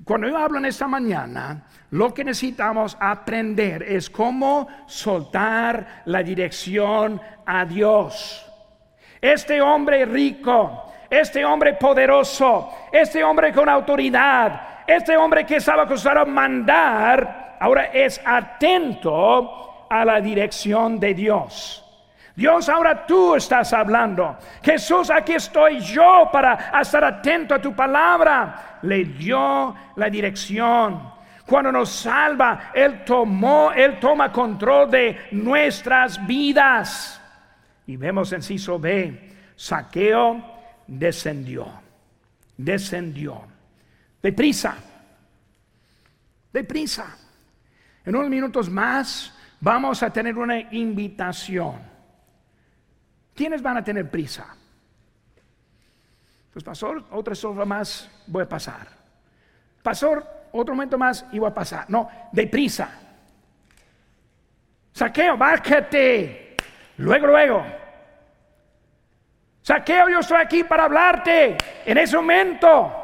Cuando 0.04 0.28
yo 0.28 0.36
hablo 0.36 0.58
en 0.58 0.64
esta 0.64 0.88
mañana, 0.88 1.64
lo 1.90 2.12
que 2.12 2.24
necesitamos 2.24 2.96
aprender 2.98 3.84
es 3.84 4.10
cómo 4.10 4.66
soltar 4.86 6.02
la 6.06 6.24
dirección 6.24 7.20
a 7.46 7.64
Dios. 7.64 8.44
Este 9.20 9.60
hombre 9.60 10.04
rico, 10.06 10.92
este 11.08 11.44
hombre 11.44 11.74
poderoso, 11.74 12.70
este 12.90 13.22
hombre 13.22 13.52
con 13.52 13.68
autoridad, 13.68 14.82
este 14.88 15.16
hombre 15.16 15.46
que 15.46 15.60
sabe 15.60 15.82
acostumbrado 15.82 16.26
a 16.26 16.32
mandar, 16.32 17.56
ahora 17.60 17.84
es 17.92 18.20
atento 18.24 19.69
a 19.90 20.04
la 20.04 20.20
dirección 20.20 20.98
de 20.98 21.12
Dios. 21.12 21.84
Dios, 22.34 22.68
ahora 22.70 23.04
tú 23.04 23.34
estás 23.34 23.72
hablando. 23.72 24.38
Jesús, 24.62 25.10
aquí 25.10 25.32
estoy 25.32 25.80
yo 25.80 26.30
para 26.32 26.80
estar 26.80 27.04
atento 27.04 27.54
a 27.54 27.60
tu 27.60 27.74
palabra. 27.74 28.78
Le 28.82 29.04
dio 29.04 29.74
la 29.96 30.08
dirección. 30.08 31.12
Cuando 31.44 31.72
nos 31.72 31.90
salva, 31.90 32.70
Él 32.72 33.04
tomó, 33.04 33.72
Él 33.72 33.98
toma 34.00 34.32
control 34.32 34.90
de 34.90 35.28
nuestras 35.32 36.24
vidas. 36.26 37.20
Y 37.86 37.96
vemos 37.96 38.32
en 38.32 38.42
Ciso 38.42 38.78
B, 38.78 39.34
saqueo 39.56 40.60
descendió, 40.86 41.66
descendió. 42.56 43.42
Deprisa, 44.22 44.76
deprisa. 46.52 47.16
En 48.04 48.16
unos 48.16 48.28
minutos 48.28 48.68
más 48.68 49.34
vamos 49.60 50.02
a 50.02 50.10
tener 50.10 50.36
una 50.36 50.58
invitación. 50.58 51.78
¿Quiénes 53.34 53.62
van 53.62 53.76
a 53.76 53.84
tener 53.84 54.10
prisa? 54.10 54.46
Pues 56.52 56.64
pastor, 56.64 57.04
otra 57.12 57.34
sola 57.34 57.64
más 57.64 58.10
voy 58.26 58.42
a 58.42 58.48
pasar. 58.48 58.88
Pastor, 59.82 60.26
otro 60.52 60.74
momento 60.74 60.98
más 60.98 61.24
y 61.32 61.38
voy 61.38 61.50
a 61.50 61.54
pasar. 61.54 61.88
No, 61.88 62.08
de 62.32 62.46
prisa. 62.46 62.90
Saqueo, 64.92 65.36
bájate. 65.36 66.56
Luego, 66.98 67.28
luego. 67.28 67.64
Saqueo, 69.62 70.08
yo 70.08 70.18
estoy 70.18 70.38
aquí 70.38 70.64
para 70.64 70.84
hablarte 70.84 71.56
en 71.86 71.98
ese 71.98 72.16
momento. 72.16 72.96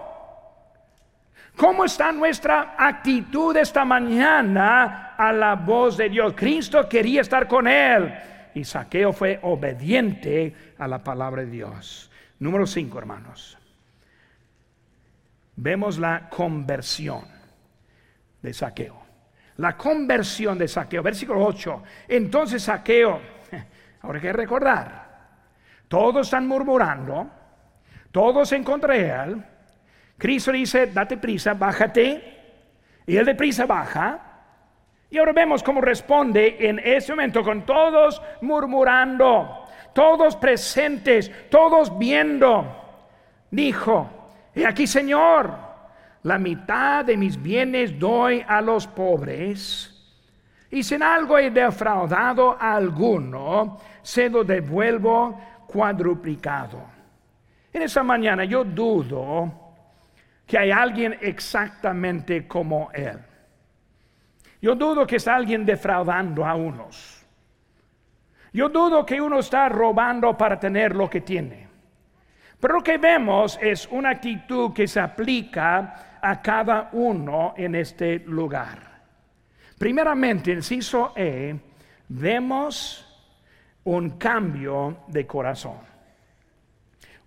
¿Cómo 1.56 1.84
está 1.84 2.12
nuestra 2.12 2.74
actitud 2.76 3.56
esta 3.56 3.84
mañana 3.84 5.05
a 5.16 5.32
la 5.32 5.54
voz 5.54 5.96
de 5.96 6.08
Dios? 6.08 6.34
Cristo 6.36 6.88
quería 6.88 7.20
estar 7.20 7.48
con 7.48 7.66
él 7.66 8.14
y 8.54 8.64
Saqueo 8.64 9.12
fue 9.12 9.38
obediente 9.42 10.54
a 10.78 10.88
la 10.88 11.02
palabra 11.02 11.42
de 11.42 11.50
Dios. 11.50 12.10
Número 12.38 12.66
5, 12.66 12.98
hermanos. 12.98 13.58
Vemos 15.56 15.98
la 15.98 16.28
conversión 16.28 17.24
de 18.42 18.52
Saqueo. 18.52 19.02
La 19.56 19.76
conversión 19.76 20.58
de 20.58 20.68
Saqueo, 20.68 21.02
versículo 21.02 21.44
8. 21.44 21.82
Entonces 22.08 22.62
Saqueo, 22.62 23.20
ahora 24.02 24.18
hay 24.18 24.22
que 24.22 24.32
recordar, 24.32 25.06
todos 25.88 26.26
están 26.26 26.46
murmurando, 26.46 27.30
todos 28.12 28.52
en 28.52 28.64
contra 28.64 28.94
de 28.94 29.08
él 29.08 29.44
Cristo 30.18 30.52
dice, 30.52 30.86
date 30.86 31.18
prisa, 31.18 31.54
bájate. 31.54 32.32
Y 33.06 33.16
él 33.16 33.26
de 33.26 33.34
prisa 33.34 33.66
baja. 33.66 34.35
Y 35.10 35.18
ahora 35.18 35.32
vemos 35.32 35.62
cómo 35.62 35.80
responde 35.80 36.56
en 36.58 36.78
ese 36.80 37.12
momento 37.12 37.42
con 37.42 37.64
todos 37.64 38.20
murmurando, 38.40 39.64
todos 39.92 40.36
presentes, 40.36 41.30
todos 41.48 41.96
viendo. 41.96 42.66
Dijo, 43.50 44.10
y 44.54 44.64
aquí 44.64 44.86
Señor, 44.86 45.52
la 46.24 46.38
mitad 46.38 47.04
de 47.04 47.16
mis 47.16 47.40
bienes 47.40 47.98
doy 47.98 48.44
a 48.46 48.60
los 48.60 48.86
pobres. 48.86 49.92
Y 50.70 50.82
si 50.82 50.96
en 50.96 51.02
algo 51.04 51.38
he 51.38 51.50
defraudado 51.50 52.56
a 52.60 52.74
alguno, 52.74 53.78
se 54.02 54.28
lo 54.28 54.42
devuelvo 54.42 55.40
cuadruplicado. 55.66 56.80
En 57.72 57.82
esa 57.82 58.02
mañana 58.02 58.44
yo 58.44 58.64
dudo 58.64 59.52
que 60.46 60.58
hay 60.58 60.70
alguien 60.70 61.16
exactamente 61.20 62.48
como 62.48 62.90
él. 62.92 63.18
Yo 64.60 64.74
dudo 64.74 65.06
que 65.06 65.16
está 65.16 65.36
alguien 65.36 65.64
defraudando 65.64 66.44
a 66.44 66.54
unos. 66.54 67.24
Yo 68.52 68.68
dudo 68.68 69.04
que 69.04 69.20
uno 69.20 69.38
está 69.38 69.68
robando 69.68 70.36
para 70.36 70.58
tener 70.58 70.96
lo 70.96 71.10
que 71.10 71.20
tiene. 71.20 71.68
Pero 72.58 72.74
lo 72.74 72.82
que 72.82 72.96
vemos 72.96 73.58
es 73.60 73.86
una 73.90 74.10
actitud 74.10 74.72
que 74.72 74.88
se 74.88 74.98
aplica 74.98 76.18
a 76.22 76.40
cada 76.40 76.88
uno 76.92 77.54
en 77.56 77.74
este 77.74 78.20
lugar. 78.20 78.78
Primeramente, 79.78 80.52
en 80.52 80.58
inciso 80.58 81.12
E, 81.14 81.54
vemos 82.08 83.02
un 83.84 84.10
cambio 84.18 85.04
de 85.08 85.26
corazón. 85.26 85.80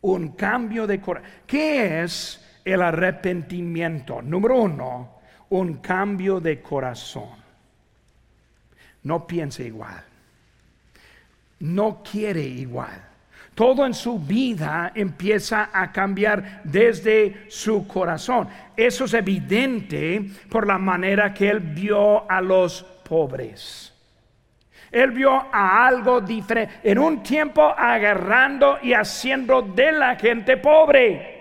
Un 0.01 0.29
cambio 0.29 0.87
de 0.87 0.99
corazón. 0.99 1.29
¿Qué 1.45 2.03
es 2.03 2.45
el 2.73 2.81
arrepentimiento. 2.81 4.21
Número 4.21 4.61
uno, 4.61 5.18
un 5.49 5.75
cambio 5.75 6.39
de 6.39 6.61
corazón. 6.61 7.29
No 9.03 9.25
piense 9.25 9.63
igual. 9.63 10.03
No 11.59 12.01
quiere 12.03 12.41
igual. 12.41 13.05
Todo 13.55 13.85
en 13.85 13.93
su 13.93 14.19
vida 14.19 14.91
empieza 14.95 15.69
a 15.73 15.91
cambiar 15.91 16.61
desde 16.63 17.49
su 17.49 17.85
corazón. 17.87 18.47
Eso 18.77 19.05
es 19.05 19.13
evidente 19.13 20.23
por 20.49 20.65
la 20.65 20.77
manera 20.77 21.33
que 21.33 21.49
él 21.49 21.59
vio 21.59 22.29
a 22.31 22.39
los 22.39 22.83
pobres. 22.83 23.93
Él 24.91 25.11
vio 25.11 25.33
a 25.51 25.87
algo 25.87 26.21
diferente. 26.21 26.79
En 26.83 26.99
un 26.99 27.21
tiempo 27.21 27.61
agarrando 27.61 28.79
y 28.81 28.93
haciendo 28.93 29.61
de 29.61 29.91
la 29.91 30.15
gente 30.15 30.57
pobre. 30.57 31.38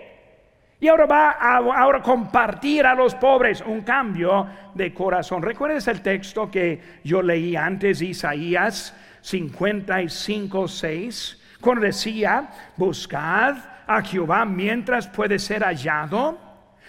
Y 0.81 0.87
ahora 0.87 1.05
va 1.05 1.31
a 1.31 1.57
ahora 1.57 2.01
compartir 2.01 2.85
a 2.85 2.95
los 2.95 3.13
pobres 3.15 3.61
un 3.65 3.81
cambio 3.81 4.47
de 4.73 4.93
corazón. 4.93 5.41
¿Recuerdas 5.41 5.87
el 5.87 6.01
texto 6.01 6.49
que 6.49 6.99
yo 7.03 7.21
leí 7.21 7.55
antes, 7.55 8.01
Isaías 8.01 8.95
55, 9.21 10.67
6? 10.67 11.41
Cuando 11.59 11.85
decía, 11.85 12.49
buscad 12.77 13.57
a 13.85 14.01
Jehová 14.01 14.45
mientras 14.45 15.07
puede 15.07 15.37
ser 15.37 15.63
hallado, 15.63 16.37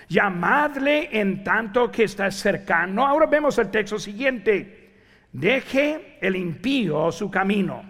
llamadle 0.08 1.08
en 1.10 1.42
tanto 1.42 1.90
que 1.90 2.04
está 2.04 2.30
cercano. 2.30 3.04
Ahora 3.04 3.26
vemos 3.26 3.58
el 3.58 3.70
texto 3.70 3.98
siguiente. 3.98 4.76
deje 5.32 6.18
el 6.20 6.36
impío 6.36 7.12
su 7.12 7.30
camino 7.30 7.84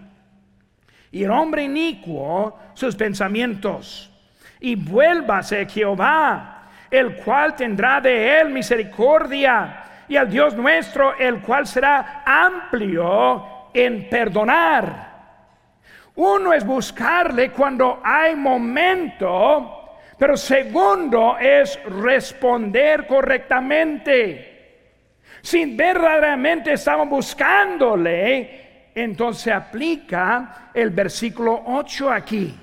y 1.11 1.23
el 1.23 1.31
hombre 1.31 1.63
inicuo 1.63 2.57
sus 2.73 2.95
pensamientos 2.95 4.10
y 4.61 4.75
vuélvase 4.75 5.65
Jehová, 5.67 6.69
el 6.89 7.17
cual 7.17 7.55
tendrá 7.55 7.99
de 7.99 8.39
él 8.39 8.49
misericordia 8.49 9.83
y 10.07 10.15
al 10.15 10.29
Dios 10.29 10.55
nuestro, 10.55 11.17
el 11.17 11.41
cual 11.41 11.67
será 11.67 12.23
amplio 12.25 13.69
en 13.73 14.09
perdonar. 14.09 15.11
Uno 16.15 16.53
es 16.53 16.65
buscarle 16.65 17.51
cuando 17.51 17.99
hay 18.03 18.35
momento 18.35 19.79
pero 20.21 20.37
segundo 20.37 21.35
es 21.39 21.79
responder 21.83 23.07
correctamente. 23.07 24.77
Si 25.41 25.75
verdaderamente 25.75 26.73
estamos 26.73 27.09
buscándole, 27.09 28.91
entonces 28.93 29.51
aplica 29.51 30.69
el 30.75 30.91
versículo 30.91 31.63
8 31.65 32.11
aquí. 32.11 32.55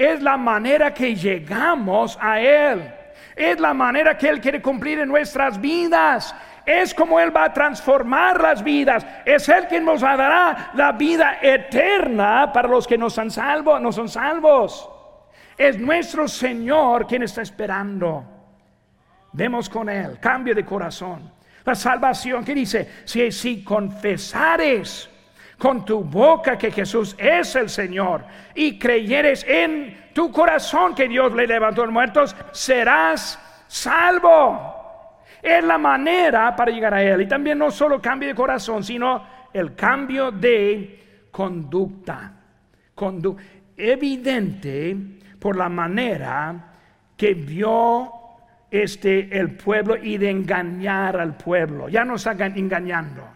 Es 0.00 0.22
la 0.22 0.38
manera 0.38 0.94
que 0.94 1.14
llegamos 1.14 2.16
a 2.18 2.40
Él. 2.40 2.90
Es 3.36 3.60
la 3.60 3.74
manera 3.74 4.16
que 4.16 4.30
Él 4.30 4.40
quiere 4.40 4.62
cumplir 4.62 4.98
en 4.98 5.10
nuestras 5.10 5.60
vidas. 5.60 6.34
Es 6.64 6.94
como 6.94 7.20
Él 7.20 7.36
va 7.36 7.44
a 7.44 7.52
transformar 7.52 8.40
las 8.40 8.64
vidas. 8.64 9.04
Es 9.26 9.46
Él 9.50 9.66
quien 9.68 9.84
nos 9.84 10.00
dará 10.00 10.70
la 10.72 10.92
vida 10.92 11.40
eterna 11.42 12.50
para 12.50 12.66
los 12.66 12.86
que 12.86 12.96
no 12.96 13.10
son 13.10 13.30
salvos, 13.30 13.78
no 13.78 13.92
son 13.92 14.08
salvos. 14.08 14.88
Es 15.58 15.78
nuestro 15.78 16.26
Señor 16.26 17.06
quien 17.06 17.24
está 17.24 17.42
esperando. 17.42 18.24
Vemos 19.32 19.68
con 19.68 19.90
Él, 19.90 20.18
cambio 20.18 20.54
de 20.54 20.64
corazón. 20.64 21.30
La 21.62 21.74
salvación 21.74 22.42
que 22.42 22.54
dice, 22.54 22.90
si, 23.04 23.30
si 23.30 23.62
confesares 23.62 25.09
con 25.60 25.84
tu 25.84 26.02
boca 26.02 26.56
que 26.56 26.70
Jesús 26.70 27.14
es 27.18 27.54
el 27.54 27.68
Señor 27.68 28.24
y 28.54 28.78
creyeres 28.78 29.44
en 29.46 30.10
tu 30.14 30.32
corazón 30.32 30.94
que 30.94 31.06
Dios 31.06 31.34
le 31.34 31.46
levantó 31.46 31.82
a 31.82 31.84
los 31.84 31.92
muertos, 31.92 32.34
serás 32.50 33.38
salvo. 33.68 35.20
Es 35.42 35.62
la 35.62 35.76
manera 35.76 36.56
para 36.56 36.72
llegar 36.72 36.94
a 36.94 37.02
Él. 37.02 37.20
Y 37.20 37.28
también 37.28 37.58
no 37.58 37.70
solo 37.70 38.00
cambio 38.00 38.30
de 38.30 38.34
corazón, 38.34 38.82
sino 38.82 39.22
el 39.52 39.74
cambio 39.74 40.30
de 40.30 41.28
conducta. 41.30 42.32
Condu 42.94 43.36
evidente 43.76 44.96
por 45.38 45.56
la 45.58 45.68
manera 45.68 46.54
que 47.18 47.34
vio 47.34 48.10
este 48.70 49.38
el 49.38 49.56
pueblo 49.58 49.94
y 49.94 50.16
de 50.16 50.30
engañar 50.30 51.20
al 51.20 51.36
pueblo. 51.36 51.90
Ya 51.90 52.02
no 52.02 52.14
está 52.14 52.32
engañando, 52.32 53.28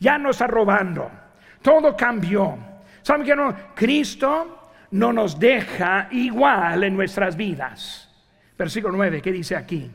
ya 0.00 0.18
no 0.18 0.30
está 0.30 0.48
robando. 0.48 1.29
Todo 1.62 1.96
cambió. 1.96 2.58
¿Saben 3.02 3.26
que 3.26 3.36
no? 3.36 3.54
Cristo 3.74 4.72
no 4.92 5.12
nos 5.12 5.38
deja 5.38 6.08
igual 6.10 6.84
en 6.84 6.96
nuestras 6.96 7.36
vidas. 7.36 8.08
Versículo 8.56 8.96
9, 8.96 9.22
¿qué 9.22 9.32
dice 9.32 9.56
aquí? 9.56 9.90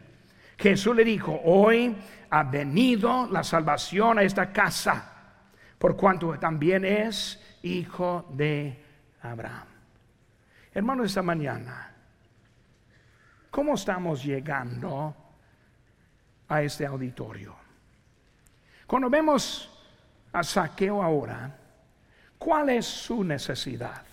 Jesús 0.57 0.95
le 0.95 1.03
dijo, 1.03 1.39
hoy 1.43 1.95
ha 2.29 2.43
venido 2.43 3.27
la 3.27 3.43
salvación 3.43 4.19
a 4.19 4.23
esta 4.23 4.51
casa, 4.51 5.13
por 5.77 5.95
cuanto 5.95 6.37
también 6.39 6.85
es 6.85 7.41
hijo 7.61 8.27
de 8.33 8.83
Abraham. 9.21 9.67
Hermanos, 10.73 11.07
esta 11.07 11.21
mañana, 11.21 11.93
¿cómo 13.51 13.75
estamos 13.75 14.23
llegando 14.23 15.15
a 16.47 16.61
este 16.61 16.85
auditorio? 16.85 17.55
Cuando 18.87 19.09
vemos 19.09 19.74
a 20.35 20.43
Saqueo 20.43 21.01
ahora, 21.01 21.49
¿cuál 22.37 22.69
es 22.69 22.85
su 22.85 23.23
necesidad? 23.23 24.03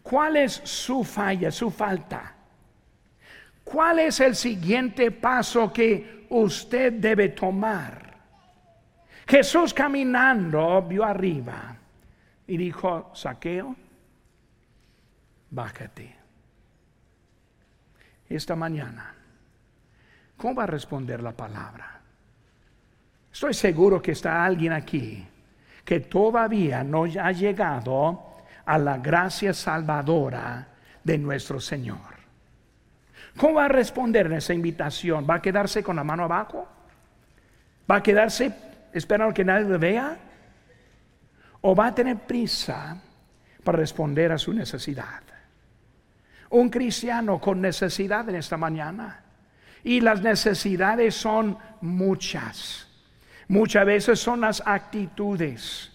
¿Cuál 0.00 0.36
es 0.36 0.52
su 0.52 1.02
falla, 1.02 1.50
su 1.50 1.72
falta? 1.72 2.34
¿Cuál 3.64 3.98
es 3.98 4.20
el 4.20 4.36
siguiente 4.36 5.10
paso 5.10 5.72
que 5.72 6.28
usted 6.30 6.92
debe 6.92 7.30
tomar? 7.30 8.14
Jesús 9.26 9.74
caminando 9.74 10.80
vio 10.82 11.04
arriba 11.04 11.76
y 12.46 12.56
dijo, 12.56 13.10
Saqueo, 13.12 13.74
bájate. 15.50 16.14
Esta 18.28 18.54
mañana, 18.54 19.12
¿cómo 20.36 20.54
va 20.54 20.62
a 20.62 20.68
responder 20.68 21.20
la 21.20 21.32
palabra? 21.32 21.95
Estoy 23.36 23.52
seguro 23.52 24.00
que 24.00 24.12
está 24.12 24.46
alguien 24.46 24.72
aquí 24.72 25.22
que 25.84 26.00
todavía 26.00 26.82
no 26.82 27.04
ha 27.04 27.32
llegado 27.32 28.24
a 28.64 28.78
la 28.78 28.96
gracia 28.96 29.52
salvadora 29.52 30.68
de 31.04 31.18
nuestro 31.18 31.60
Señor. 31.60 32.16
¿Cómo 33.36 33.56
va 33.56 33.66
a 33.66 33.68
responder 33.68 34.24
en 34.24 34.32
esa 34.32 34.54
invitación? 34.54 35.26
¿Va 35.28 35.34
a 35.34 35.42
quedarse 35.42 35.82
con 35.82 35.96
la 35.96 36.02
mano 36.02 36.24
abajo? 36.24 36.66
¿Va 37.90 37.96
a 37.96 38.02
quedarse 38.02 38.50
esperando 38.94 39.34
que 39.34 39.44
nadie 39.44 39.68
lo 39.68 39.78
vea? 39.78 40.16
¿O 41.60 41.76
va 41.76 41.88
a 41.88 41.94
tener 41.94 42.16
prisa 42.16 42.96
para 43.62 43.76
responder 43.76 44.32
a 44.32 44.38
su 44.38 44.54
necesidad? 44.54 45.20
un 46.48 46.70
cristiano 46.70 47.38
con 47.38 47.60
necesidad 47.60 48.26
en 48.30 48.36
esta 48.36 48.56
mañana. 48.56 49.24
Y 49.84 50.00
las 50.00 50.22
necesidades 50.22 51.14
son 51.14 51.58
muchas. 51.82 52.85
Muchas 53.48 53.86
veces 53.86 54.18
son 54.18 54.40
las 54.40 54.62
actitudes. 54.64 55.92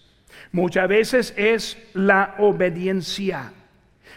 Muchas 0.51 0.87
veces 0.87 1.33
es 1.37 1.77
la 1.93 2.35
obediencia. 2.39 3.51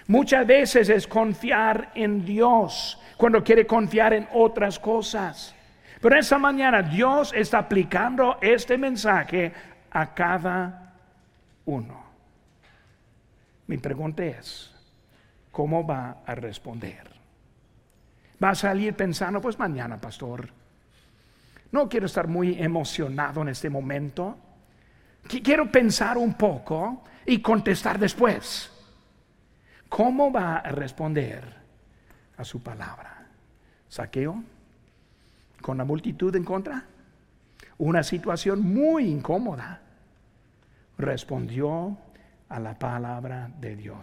Muchas 0.07 0.47
veces 0.47 0.89
es 0.89 1.07
confiar 1.07 1.91
en 1.95 2.25
Dios 2.25 3.01
cuando 3.17 3.43
quiere 3.43 3.67
confiar 3.67 4.13
en 4.13 4.29
otras 4.33 4.79
cosas. 4.79 5.55
Pero 6.01 6.19
esta 6.19 6.39
mañana 6.39 6.83
Dios 6.83 7.33
está 7.35 7.59
aplicando 7.59 8.37
este 8.41 8.77
mensaje 8.77 9.53
a 9.91 10.13
cada 10.13 10.93
uno. 11.65 12.05
Mi 13.67 13.79
pregunta 13.79 14.23
es, 14.25 14.75
¿cómo 15.51 15.87
va 15.87 16.19
a 16.27 16.35
responder? 16.35 17.11
Va 18.43 18.51
a 18.51 18.55
salir 18.55 18.95
pensando, 18.95 19.41
pues 19.41 19.59
mañana, 19.59 19.99
pastor. 19.99 20.51
No 21.75 21.89
quiero 21.89 22.07
estar 22.07 22.29
muy 22.29 22.63
emocionado 22.63 23.43
en 23.43 23.49
este 23.49 23.69
momento. 23.69 24.39
Quiero 25.27 25.73
pensar 25.73 26.17
un 26.17 26.35
poco 26.35 27.03
y 27.27 27.43
contestar 27.43 27.99
después. 27.99 28.71
¿Cómo 29.89 30.31
va 30.31 30.59
a 30.59 30.71
responder 30.71 31.43
a 32.37 32.45
su 32.45 32.63
palabra? 32.63 33.27
¿Saqueo? 33.89 34.41
¿Con 35.61 35.77
la 35.77 35.85
multitud 35.85 36.37
en 36.37 36.45
contra? 36.45 36.85
Una 37.79 38.05
situación 38.05 38.63
muy 38.63 39.09
incómoda. 39.09 39.83
Respondió 40.97 41.99
a 42.51 42.61
la 42.61 42.79
palabra 42.79 43.51
de 43.59 43.75
Dios. 43.75 43.99